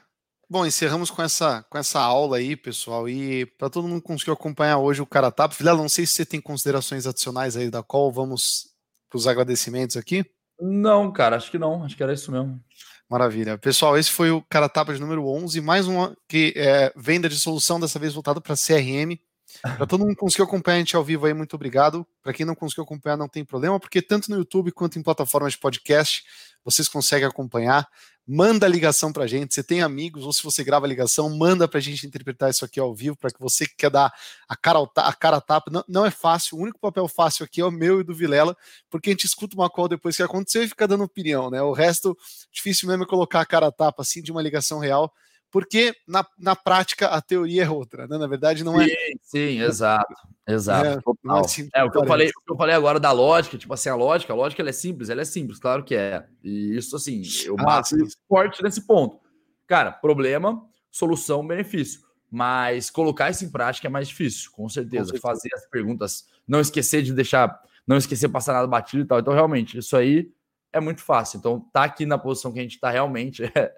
[0.48, 3.10] Bom, encerramos com essa, com essa aula aí, pessoal.
[3.10, 5.48] E para todo mundo conseguir acompanhar hoje o cara tá.
[5.48, 8.68] Vilela, não sei se você tem considerações adicionais aí da qual vamos
[9.10, 10.24] para os agradecimentos aqui.
[10.60, 11.84] Não, cara, acho que não.
[11.84, 12.62] Acho que era isso mesmo.
[13.10, 13.58] Maravilha.
[13.58, 17.40] Pessoal, esse foi o Cara Tapa de número 11, mais uma que é venda de
[17.40, 19.20] solução, dessa vez voltado para CRM.
[19.78, 22.06] Para todo mundo que conseguiu acompanhar a gente ao vivo aí, muito obrigado.
[22.22, 25.54] Para quem não conseguiu acompanhar, não tem problema, porque tanto no YouTube quanto em plataformas
[25.54, 26.24] de podcast,
[26.64, 27.88] vocês conseguem acompanhar
[28.28, 29.54] manda ligação para a gente.
[29.54, 32.80] Você tem amigos, ou se você grava ligação, manda para a gente interpretar isso aqui
[32.80, 34.14] ao vivo, para que você que quer dar
[34.48, 35.70] a cara, a cara a tapa.
[35.72, 38.56] Não, não, é fácil, o único papel fácil aqui é o meu e do Vilela,
[38.90, 41.62] porque a gente escuta uma call depois que aconteceu e fica dando opinião, né?
[41.62, 42.18] O resto,
[42.52, 45.14] difícil mesmo é colocar a cara a tapa assim de uma ligação real
[45.56, 48.18] porque na, na prática a teoria é outra, né?
[48.18, 48.90] Na verdade, não é.
[48.90, 50.14] Sim, sim exato.
[50.46, 50.86] Exato.
[50.86, 53.58] É, é, assim é o, que eu falei, o que eu falei agora da lógica,
[53.58, 56.26] tipo assim, a lógica, a lógica ela é simples, ela é simples, claro que é.
[56.44, 57.96] E isso, assim, eu ah, bato
[58.28, 59.18] forte nesse ponto.
[59.66, 62.02] Cara, problema, solução, benefício.
[62.30, 65.04] Mas colocar isso em prática é mais difícil, com certeza.
[65.14, 65.22] Com certeza.
[65.22, 69.22] Fazer as perguntas, não esquecer de deixar, não esquecer passar nada batido e tal.
[69.22, 70.30] Então, realmente, isso aí
[70.74, 71.38] é muito fácil.
[71.38, 73.74] Então, tá aqui na posição que a gente tá realmente é,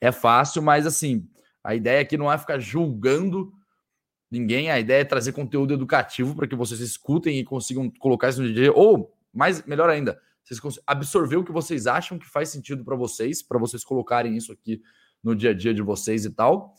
[0.00, 1.28] é fácil, mas assim,
[1.62, 3.52] a ideia aqui não é ficar julgando
[4.30, 8.42] ninguém, a ideia é trazer conteúdo educativo para que vocês escutem e consigam colocar isso
[8.42, 12.84] no dia, ou mais melhor ainda, vocês absorver o que vocês acham que faz sentido
[12.84, 14.82] para vocês, para vocês colocarem isso aqui
[15.22, 16.74] no dia a dia de vocês e tal.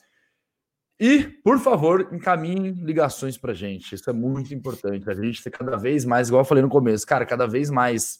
[1.00, 3.96] E, por favor, encaminhem ligações para gente.
[3.96, 5.10] Isso é muito importante.
[5.10, 8.20] A gente ter cada vez mais, igual eu falei no começo, cara, cada vez mais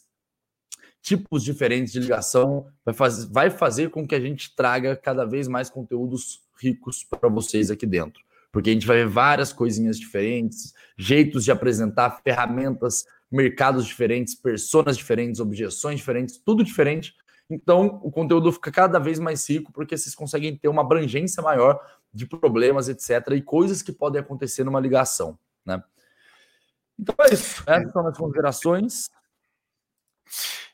[1.02, 5.48] tipos diferentes de ligação, vai, faz, vai fazer com que a gente traga cada vez
[5.48, 8.22] mais conteúdos ricos para vocês aqui dentro.
[8.52, 14.96] Porque a gente vai ver várias coisinhas diferentes, jeitos de apresentar, ferramentas, mercados diferentes, personas
[14.96, 17.14] diferentes, objeções diferentes, tudo diferente.
[17.48, 21.80] Então, o conteúdo fica cada vez mais rico porque vocês conseguem ter uma abrangência maior
[22.12, 25.82] de problemas, etc., e coisas que podem acontecer numa ligação, né?
[26.98, 27.62] Então é isso.
[27.66, 29.10] Essas são as considerações.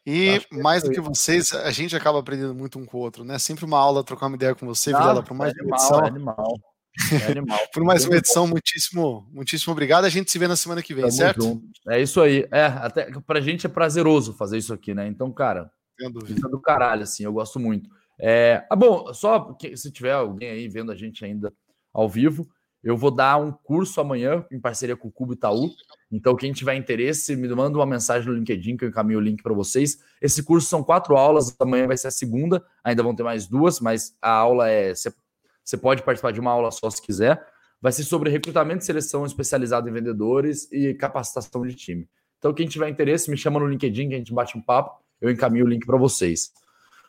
[0.07, 3.41] E mais do que vocês, a gente acaba aprendendo muito um com o outro, né?
[3.41, 6.05] Sempre uma aula, trocar uma ideia com você, Não, Vilela, por mais é animal, edição.
[6.05, 6.61] É animal.
[7.11, 7.59] É animal.
[7.75, 10.05] por mais uma edição, muitíssimo, muitíssimo obrigado.
[10.05, 11.43] A gente se vê na semana que vem, Tamo certo?
[11.43, 11.81] Junto.
[11.89, 12.47] É isso aí.
[12.53, 15.09] É, até pra gente é prazeroso fazer isso aqui, né?
[15.09, 17.91] Então, cara, é do caralho, assim, eu gosto muito.
[18.19, 21.53] É, ah, bom, só que, se tiver alguém aí vendo a gente ainda
[21.93, 22.47] ao vivo,
[22.83, 25.71] eu vou dar um curso amanhã em parceria com o Cubo Itaú.
[26.11, 29.43] Então, quem tiver interesse, me manda uma mensagem no LinkedIn que eu encaminho o link
[29.43, 29.99] para vocês.
[30.21, 33.81] Esse curso são quatro aulas, amanhã vai ser a segunda, ainda vão ter mais duas,
[33.81, 34.93] mas a aula é.
[34.95, 37.45] Você pode participar de uma aula só se quiser.
[37.83, 42.09] Vai ser sobre recrutamento e seleção especializado em vendedores e capacitação de time.
[42.39, 45.31] Então, quem tiver interesse, me chama no LinkedIn que a gente bate um papo, eu
[45.31, 46.53] encaminho o link para vocês.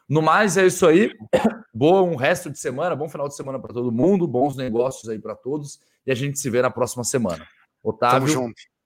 [0.09, 1.11] No mais, é isso aí.
[1.73, 5.19] Boa um resto de semana, bom final de semana para todo mundo, bons negócios aí
[5.19, 7.45] para todos e a gente se vê na próxima semana.
[7.83, 8.19] Otávio.
[8.19, 8.76] Tamo junto.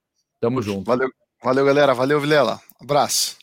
[0.42, 0.82] Tamo junto.
[0.90, 1.08] Valeu,
[1.40, 1.94] valeu galera.
[1.94, 2.60] Valeu, Vilela.
[2.80, 3.36] Abraço.